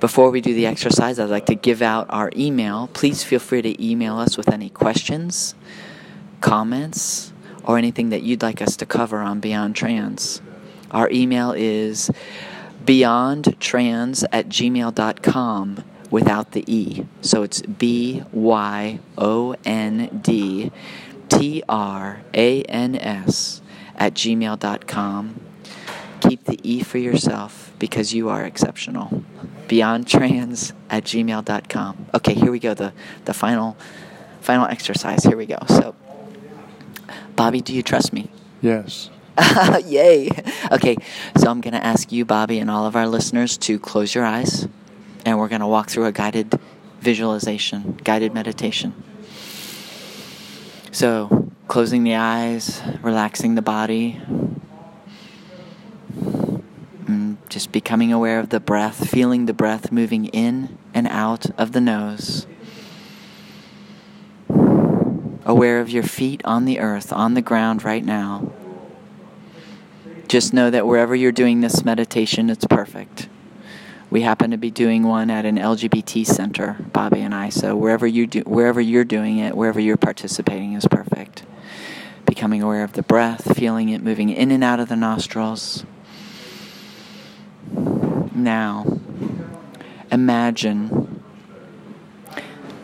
Before 0.00 0.30
we 0.30 0.40
do 0.40 0.54
the 0.54 0.66
exercise, 0.66 1.18
I'd 1.18 1.28
like 1.28 1.46
to 1.46 1.56
give 1.56 1.82
out 1.82 2.06
our 2.08 2.30
email. 2.36 2.88
Please 2.92 3.24
feel 3.24 3.40
free 3.40 3.62
to 3.62 3.84
email 3.84 4.18
us 4.18 4.36
with 4.36 4.48
any 4.48 4.70
questions, 4.70 5.56
comments, 6.40 7.32
or 7.64 7.78
anything 7.78 8.10
that 8.10 8.22
you'd 8.22 8.42
like 8.42 8.62
us 8.62 8.76
to 8.76 8.86
cover 8.86 9.18
on 9.18 9.40
Beyond 9.40 9.74
Trans. 9.74 10.40
Our 10.92 11.10
email 11.10 11.52
is 11.52 12.12
beyondtrans 12.84 14.24
at 14.32 14.48
gmail.com 14.48 15.84
without 16.10 16.52
the 16.52 16.64
E. 16.72 17.04
So 17.20 17.42
it's 17.42 17.60
B 17.62 18.22
Y 18.32 19.00
O 19.18 19.56
N 19.64 20.20
D 20.22 20.70
T 21.28 21.62
R 21.68 22.22
A 22.34 22.62
N 22.62 22.94
S 22.94 23.62
at 23.96 24.14
gmail.com. 24.14 25.47
Keep 26.28 26.44
the 26.44 26.60
E 26.62 26.82
for 26.82 26.98
yourself 26.98 27.72
because 27.78 28.12
you 28.12 28.28
are 28.28 28.44
exceptional. 28.44 29.24
Beyondtrans 29.66 30.72
at 30.90 31.04
gmail.com. 31.04 32.06
Okay, 32.14 32.34
here 32.34 32.50
we 32.50 32.58
go. 32.58 32.74
The, 32.74 32.92
the 33.24 33.34
final 33.34 33.76
final 34.40 34.66
exercise. 34.66 35.24
Here 35.24 35.36
we 35.36 35.46
go. 35.46 35.58
So, 35.68 35.94
Bobby, 37.36 37.60
do 37.60 37.74
you 37.74 37.82
trust 37.82 38.12
me? 38.12 38.30
Yes. 38.60 39.10
Yay. 39.84 40.30
Okay, 40.72 40.96
so 41.36 41.50
I'm 41.50 41.60
going 41.60 41.74
to 41.74 41.84
ask 41.84 42.10
you, 42.10 42.24
Bobby, 42.24 42.58
and 42.58 42.70
all 42.70 42.86
of 42.86 42.96
our 42.96 43.06
listeners 43.06 43.56
to 43.58 43.78
close 43.78 44.14
your 44.14 44.24
eyes, 44.24 44.66
and 45.24 45.38
we're 45.38 45.48
going 45.48 45.60
to 45.60 45.66
walk 45.66 45.90
through 45.90 46.06
a 46.06 46.12
guided 46.12 46.58
visualization, 47.00 47.98
guided 48.04 48.34
meditation. 48.34 48.94
So, 50.90 51.52
closing 51.68 52.04
the 52.04 52.16
eyes, 52.16 52.82
relaxing 53.02 53.54
the 53.54 53.62
body. 53.62 54.20
Just 57.48 57.72
becoming 57.72 58.12
aware 58.12 58.40
of 58.40 58.50
the 58.50 58.60
breath, 58.60 59.08
feeling 59.08 59.46
the 59.46 59.54
breath 59.54 59.90
moving 59.90 60.26
in 60.26 60.76
and 60.92 61.08
out 61.08 61.46
of 61.58 61.72
the 61.72 61.80
nose. 61.80 62.46
Aware 65.46 65.80
of 65.80 65.88
your 65.88 66.02
feet 66.02 66.42
on 66.44 66.66
the 66.66 66.78
earth, 66.78 67.10
on 67.10 67.32
the 67.32 67.40
ground 67.40 67.84
right 67.84 68.04
now. 68.04 68.52
Just 70.28 70.52
know 70.52 70.68
that 70.68 70.86
wherever 70.86 71.16
you're 71.16 71.32
doing 71.32 71.62
this 71.62 71.86
meditation, 71.86 72.50
it's 72.50 72.66
perfect. 72.66 73.30
We 74.10 74.20
happen 74.22 74.50
to 74.50 74.58
be 74.58 74.70
doing 74.70 75.04
one 75.04 75.30
at 75.30 75.46
an 75.46 75.56
LGBT 75.56 76.26
center, 76.26 76.76
Bobby 76.92 77.20
and 77.20 77.34
I. 77.34 77.48
So 77.48 77.74
wherever 77.74 78.06
you 78.06 78.26
do, 78.26 78.40
wherever 78.40 78.80
you're 78.80 79.04
doing 79.04 79.38
it, 79.38 79.56
wherever 79.56 79.80
you're 79.80 79.96
participating 79.96 80.74
is 80.74 80.86
perfect. 80.86 81.44
Becoming 82.26 82.62
aware 82.62 82.84
of 82.84 82.92
the 82.92 83.02
breath, 83.02 83.56
feeling 83.56 83.88
it 83.88 84.02
moving 84.02 84.28
in 84.28 84.50
and 84.50 84.62
out 84.62 84.80
of 84.80 84.90
the 84.90 84.96
nostrils. 84.96 85.84
Now, 88.38 89.00
imagine 90.12 91.24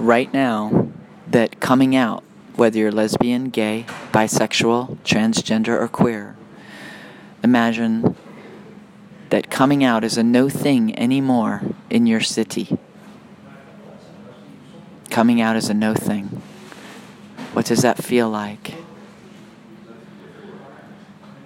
right 0.01 0.35
now 0.35 0.89
that 1.29 1.61
coming 1.61 1.95
out, 1.95 2.25
whether 2.57 2.81
you're 2.81 2.91
lesbian, 2.91 3.51
gay, 3.51 3.87
bisexual, 4.11 4.97
transgender, 5.05 5.81
or 5.81 5.87
queer, 5.87 6.37
imagine 7.45 8.17
that 9.31 9.49
coming 9.49 9.85
out 9.85 10.03
is 10.03 10.19
a 10.19 10.25
no 10.25 10.49
thing 10.49 10.99
anymore 10.99 11.63
in 11.89 12.09
your 12.09 12.21
city. 12.21 12.77
Coming 15.09 15.41
out 15.41 15.55
is 15.55 15.69
a 15.69 15.75
no 15.75 15.95
thing. 15.95 16.43
What 17.53 17.67
does 17.67 17.83
that 17.83 18.03
feel 18.03 18.29
like? 18.29 18.75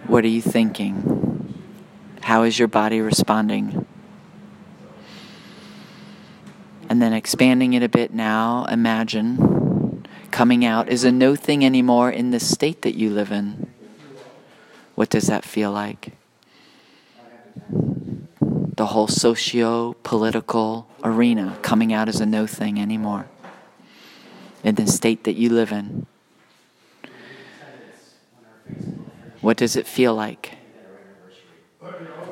What 0.07 0.25
are 0.25 0.29
you 0.29 0.41
thinking? 0.41 1.55
How 2.23 2.45
is 2.45 2.59
your 2.59 2.69
body 2.69 3.03
responding? 3.03 3.87
And 6.89 7.03
then 7.03 7.13
expanding 7.13 7.75
it 7.75 7.83
a 7.83 7.89
bit 7.89 8.15
now, 8.15 8.65
imagine 8.65 10.07
coming 10.31 10.65
out 10.65 10.89
is 10.89 11.05
a 11.05 11.13
no 11.13 11.37
thing 11.37 11.65
anymore 11.65 12.11
in 12.11 12.31
the 12.31 12.41
state 12.41 12.83
that 12.83 12.95
you 12.97 13.11
live 13.11 13.31
in. 13.31 13.71
What 14.95 15.11
does 15.11 15.27
that 15.27 15.45
feel 15.45 15.71
like? 15.71 16.13
The 17.71 18.87
whole 18.87 19.09
socio 19.09 19.95
political 20.03 20.89
arena 21.05 21.59
coming 21.63 21.93
out 21.93 22.09
as 22.09 22.21
a 22.21 22.27
no 22.27 22.47
thing 22.47 22.81
anymore 22.81 23.27
in 24.65 24.77
the 24.77 24.87
state 24.87 25.25
that 25.25 25.35
you 25.35 25.51
live 25.51 25.73
in. 25.73 26.07
What 29.41 29.57
does 29.57 29.77
it 29.77 29.87
feel 29.87 30.15
like? 30.15 30.57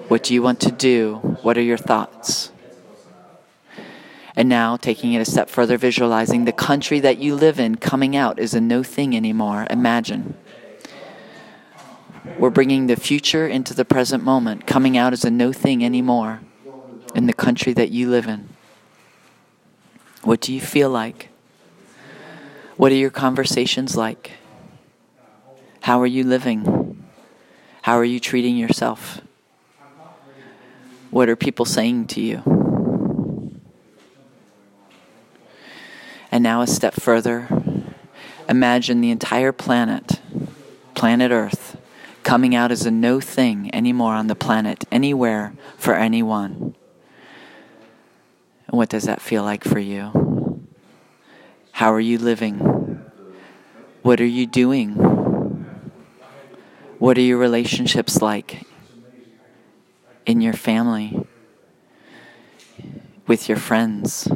What 0.09 0.23
do 0.23 0.35
you 0.35 0.43
want 0.43 0.61
to 0.61 0.73
do? 0.73 1.17
What 1.43 1.57
are 1.59 1.63
your 1.63 1.77
thoughts? 1.77 2.51
And 4.37 4.51
now, 4.51 4.77
taking 4.77 5.15
it 5.15 5.21
a 5.21 5.25
step 5.25 5.49
further, 5.49 5.79
visualizing 5.79 6.45
the 6.45 6.53
country 6.53 7.01
that 7.01 7.17
you 7.17 7.35
live 7.35 7.59
in 7.59 7.77
coming 7.77 8.15
out 8.15 8.39
is 8.39 8.53
a 8.53 8.61
no 8.61 8.83
thing 8.83 9.17
anymore. 9.17 9.67
Imagine. 9.71 10.37
We're 12.39 12.51
bringing 12.51 12.87
the 12.87 12.97
future 12.97 13.49
into 13.49 13.73
the 13.73 13.87
present 13.87 14.23
moment, 14.23 14.67
coming 14.67 14.99
out 14.99 15.15
as 15.15 15.25
a 15.25 15.31
no 15.31 15.53
thing 15.53 15.83
anymore 15.83 16.41
in 17.15 17.27
the 17.27 17.33
country 17.33 17.73
that 17.73 17.91
you 17.91 18.11
live 18.11 18.27
in. 18.27 18.51
What 20.23 20.43
do 20.43 20.53
you 20.53 20.61
feel 20.61 20.91
like? 20.91 21.31
What 22.77 22.93
are 22.93 22.97
your 22.97 23.11
conversations 23.11 23.97
like? 23.97 24.33
How 25.81 25.99
are 26.03 26.07
you 26.07 26.25
living? 26.25 27.07
How 27.81 27.95
are 27.95 28.05
you 28.05 28.21
treating 28.21 28.59
yourself? 28.59 29.23
What 31.11 31.31
are 31.31 31.37
people 31.37 31.65
saying 31.65 32.09
to 32.09 32.21
you? 32.21 32.66
And 36.37 36.43
now, 36.43 36.61
a 36.61 36.67
step 36.67 36.93
further, 36.93 37.49
imagine 38.47 39.01
the 39.01 39.11
entire 39.11 39.53
planet, 39.53 40.21
planet 40.95 41.31
Earth, 41.31 41.79
coming 42.25 42.55
out 42.55 42.71
as 42.71 42.85
a 42.85 42.91
no 42.91 43.21
thing 43.21 43.75
anymore 43.75 44.13
on 44.13 44.27
the 44.27 44.35
planet, 44.35 44.85
anywhere, 44.93 45.55
for 45.79 45.95
anyone. 45.95 46.75
And 48.67 48.77
what 48.77 48.91
does 48.91 49.05
that 49.05 49.23
feel 49.23 49.45
like 49.45 49.65
for 49.65 49.79
you? 49.79 50.67
How 51.73 51.91
are 51.95 52.01
you 52.01 52.19
living? 52.19 52.59
What 54.03 54.21
are 54.21 54.27
you 54.27 54.47
doing? 54.47 54.93
What 56.99 57.17
are 57.17 57.23
your 57.23 57.39
relationships 57.39 58.21
like 58.21 58.67
in 60.27 60.43
your 60.43 60.53
family, 60.53 61.27
with 63.27 63.49
your 63.49 63.57
friends? 63.57 64.29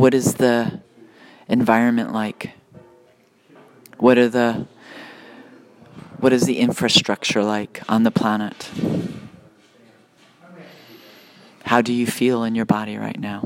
What 0.00 0.14
is 0.14 0.36
the 0.36 0.80
environment 1.46 2.14
like? 2.14 2.52
What 3.98 4.16
are 4.16 4.30
the 4.30 4.66
what 6.20 6.32
is 6.32 6.44
the 6.44 6.58
infrastructure 6.58 7.44
like 7.44 7.82
on 7.86 8.04
the 8.04 8.10
planet? 8.10 8.70
How 11.64 11.82
do 11.82 11.92
you 11.92 12.06
feel 12.06 12.44
in 12.44 12.54
your 12.54 12.64
body 12.64 12.96
right 12.96 13.20
now? 13.20 13.42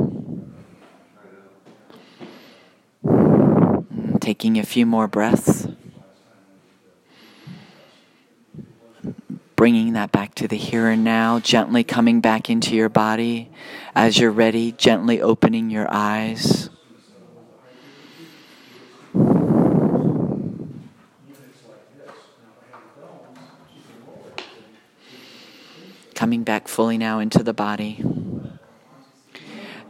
Taking 4.21 4.57
a 4.57 4.63
few 4.63 4.87
more 4.87 5.09
breaths. 5.09 5.67
Bringing 9.57 9.93
that 9.93 10.13
back 10.13 10.35
to 10.37 10.49
the 10.49 10.57
here 10.57 10.89
and 10.89 11.05
now, 11.05 11.39
gently 11.39 11.85
coming 11.85 12.21
back 12.21 12.51
into 12.51 12.75
your 12.75 12.89
body. 12.89 13.51
As 13.95 14.19
you're 14.19 14.31
ready, 14.31 14.73
gently 14.73 15.21
opening 15.21 15.71
your 15.71 15.87
eyes. 15.91 16.71
coming 26.25 26.43
back 26.43 26.69
fully 26.69 26.97
now 26.97 27.19
into 27.19 27.43
the 27.43 27.53
body. 27.53 28.03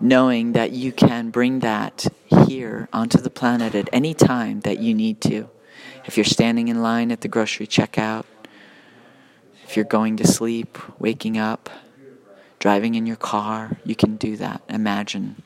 Knowing 0.01 0.51
that 0.51 0.73
you 0.73 0.91
can 0.91 1.31
bring 1.31 1.61
that 1.61 2.09
here 2.27 2.89
onto 2.93 3.19
the 3.19 3.31
planet 3.31 3.75
at 3.75 3.89
any 3.93 4.13
time 4.13 4.59
that 4.63 4.81
you 4.81 4.93
need 4.93 5.21
to. 5.21 5.49
If 6.07 6.17
you're 6.17 6.25
standing 6.25 6.67
in 6.67 6.83
line 6.83 7.13
at 7.13 7.21
the 7.21 7.29
grocery 7.29 7.69
checkout, 7.69 8.25
if 9.75 9.77
you're 9.77 9.85
going 9.85 10.17
to 10.17 10.25
sleep, 10.25 10.79
waking 11.01 11.37
up, 11.37 11.69
driving 12.61 12.95
in 12.95 13.07
your 13.07 13.17
car, 13.17 13.77
you 13.85 13.97
can 13.97 14.15
do 14.15 14.37
that. 14.37 14.63
Imagine. 14.69 15.43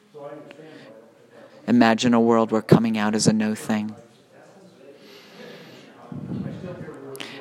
Imagine 1.67 2.13
a 2.13 2.21
world 2.21 2.53
where 2.53 2.61
coming 2.61 2.99
out 2.99 3.15
is 3.15 3.27
a 3.27 3.33
no 3.33 3.55
thing. 3.55 3.97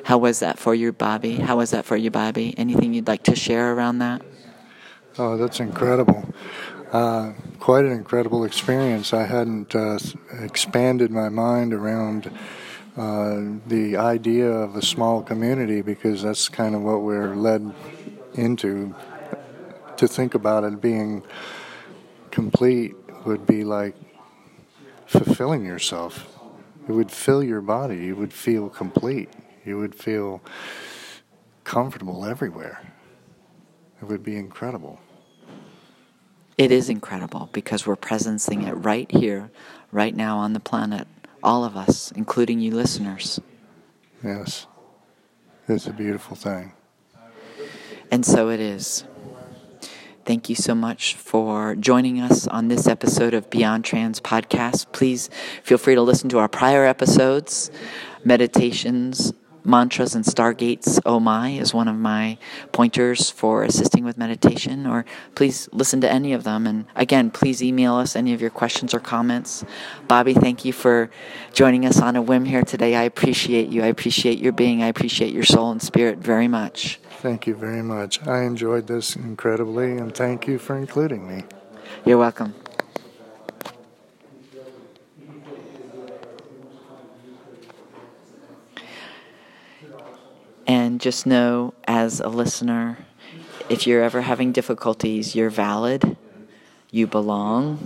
How 0.04 0.16
was 0.16 0.40
that 0.40 0.58
for 0.58 0.74
you, 0.74 0.90
Bobby? 0.94 1.34
How 1.34 1.58
was 1.58 1.72
that 1.72 1.84
for 1.84 1.94
you, 1.94 2.10
Bobby? 2.10 2.54
Anything 2.56 2.94
you'd 2.94 3.06
like 3.06 3.24
to 3.24 3.36
share 3.36 3.74
around 3.74 3.98
that? 3.98 4.22
Oh, 5.18 5.36
that's 5.36 5.60
incredible. 5.60 6.32
Uh, 6.90 7.34
quite 7.60 7.84
an 7.84 7.92
incredible 7.92 8.44
experience. 8.44 9.12
I 9.12 9.24
hadn't 9.24 9.74
uh, 9.74 9.98
expanded 10.40 11.10
my 11.10 11.28
mind 11.28 11.74
around 11.74 12.30
uh, 12.98 13.60
the 13.68 13.96
idea 13.96 14.50
of 14.50 14.74
a 14.74 14.82
small 14.82 15.22
community 15.22 15.82
because 15.82 16.22
that's 16.22 16.48
kind 16.48 16.74
of 16.74 16.82
what 16.82 17.02
we're 17.02 17.34
led 17.34 17.72
into. 18.34 18.94
To 19.98 20.06
think 20.06 20.34
about 20.34 20.62
it 20.64 20.80
being 20.80 21.24
complete 22.30 22.94
would 23.24 23.46
be 23.46 23.64
like 23.64 23.96
fulfilling 25.06 25.64
yourself. 25.64 26.26
It 26.88 26.92
would 26.92 27.10
fill 27.10 27.42
your 27.42 27.60
body. 27.60 27.96
You 27.96 28.16
would 28.16 28.32
feel 28.32 28.68
complete. 28.68 29.28
You 29.64 29.78
would 29.78 29.94
feel 29.94 30.40
comfortable 31.64 32.24
everywhere. 32.24 32.80
It 34.00 34.04
would 34.04 34.22
be 34.22 34.36
incredible. 34.36 35.00
It 36.56 36.72
is 36.72 36.88
incredible 36.88 37.50
because 37.52 37.86
we're 37.86 37.96
presencing 37.96 38.66
it 38.66 38.74
right 38.74 39.10
here, 39.10 39.50
right 39.92 40.14
now 40.14 40.38
on 40.38 40.52
the 40.52 40.60
planet. 40.60 41.06
All 41.42 41.64
of 41.64 41.76
us, 41.76 42.12
including 42.12 42.60
you 42.60 42.74
listeners. 42.74 43.40
Yes. 44.22 44.66
It's 45.68 45.86
a 45.86 45.92
beautiful 45.92 46.36
thing. 46.36 46.72
And 48.10 48.24
so 48.24 48.48
it 48.48 48.60
is. 48.60 49.04
Thank 50.24 50.48
you 50.48 50.56
so 50.56 50.74
much 50.74 51.14
for 51.14 51.74
joining 51.74 52.20
us 52.20 52.46
on 52.46 52.68
this 52.68 52.86
episode 52.86 53.32
of 53.32 53.48
Beyond 53.48 53.84
Trans 53.84 54.20
Podcast. 54.20 54.92
Please 54.92 55.30
feel 55.62 55.78
free 55.78 55.94
to 55.94 56.02
listen 56.02 56.28
to 56.30 56.38
our 56.38 56.48
prior 56.48 56.84
episodes, 56.84 57.70
meditations, 58.24 59.32
Mantras 59.68 60.14
and 60.14 60.24
Stargates 60.24 60.98
Oh 61.04 61.20
My 61.20 61.50
is 61.50 61.74
one 61.74 61.88
of 61.88 61.96
my 61.96 62.38
pointers 62.72 63.28
for 63.28 63.62
assisting 63.62 64.02
with 64.02 64.16
meditation, 64.16 64.86
or 64.86 65.04
please 65.34 65.68
listen 65.72 66.00
to 66.00 66.10
any 66.10 66.32
of 66.32 66.42
them. 66.42 66.66
And 66.66 66.86
again, 66.96 67.30
please 67.30 67.62
email 67.62 67.94
us 67.96 68.16
any 68.16 68.32
of 68.32 68.40
your 68.40 68.48
questions 68.48 68.94
or 68.94 68.98
comments. 68.98 69.66
Bobby, 70.08 70.32
thank 70.32 70.64
you 70.64 70.72
for 70.72 71.10
joining 71.52 71.84
us 71.84 72.00
on 72.00 72.16
a 72.16 72.22
whim 72.22 72.46
here 72.46 72.62
today. 72.62 72.96
I 72.96 73.02
appreciate 73.02 73.68
you. 73.68 73.82
I 73.82 73.88
appreciate 73.88 74.38
your 74.38 74.52
being. 74.52 74.82
I 74.82 74.86
appreciate 74.86 75.34
your 75.34 75.44
soul 75.44 75.70
and 75.70 75.82
spirit 75.82 76.16
very 76.16 76.48
much. 76.48 76.98
Thank 77.20 77.46
you 77.46 77.54
very 77.54 77.82
much. 77.82 78.26
I 78.26 78.44
enjoyed 78.44 78.86
this 78.86 79.16
incredibly, 79.16 79.98
and 79.98 80.14
thank 80.14 80.46
you 80.46 80.58
for 80.58 80.78
including 80.78 81.28
me. 81.28 81.44
You're 82.06 82.16
welcome. 82.16 82.54
And 90.68 91.00
just 91.00 91.26
know, 91.26 91.72
as 91.86 92.20
a 92.20 92.28
listener, 92.28 92.98
if 93.70 93.86
you're 93.86 94.02
ever 94.02 94.20
having 94.20 94.52
difficulties, 94.52 95.34
you're 95.34 95.48
valid, 95.48 96.16
you 96.90 97.06
belong, 97.06 97.78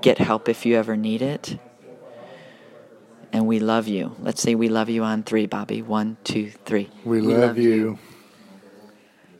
get 0.00 0.18
help 0.18 0.48
if 0.48 0.64
you 0.64 0.76
ever 0.76 0.96
need 0.96 1.22
it, 1.22 1.58
and 3.32 3.48
we 3.48 3.58
love 3.58 3.88
you. 3.88 4.14
Let's 4.20 4.40
say 4.40 4.54
we 4.54 4.68
love 4.68 4.88
you 4.88 5.02
on 5.02 5.24
three, 5.24 5.46
Bobby. 5.46 5.82
One, 5.82 6.16
two, 6.22 6.50
three. 6.64 6.88
We, 7.04 7.20
we 7.20 7.34
love, 7.34 7.40
love 7.40 7.58
you. 7.58 7.70
you. 7.74 7.98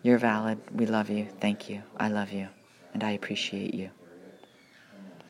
You're 0.03 0.19
valid. 0.19 0.59
We 0.73 0.87
love 0.87 1.11
you. 1.11 1.29
Thank 1.41 1.71
you. 1.71 1.83
I 1.97 2.09
love 2.09 2.33
you. 2.33 2.49
And 2.93 3.05
I 3.05 3.13
appreciate 3.13 3.73
you. 3.73 3.91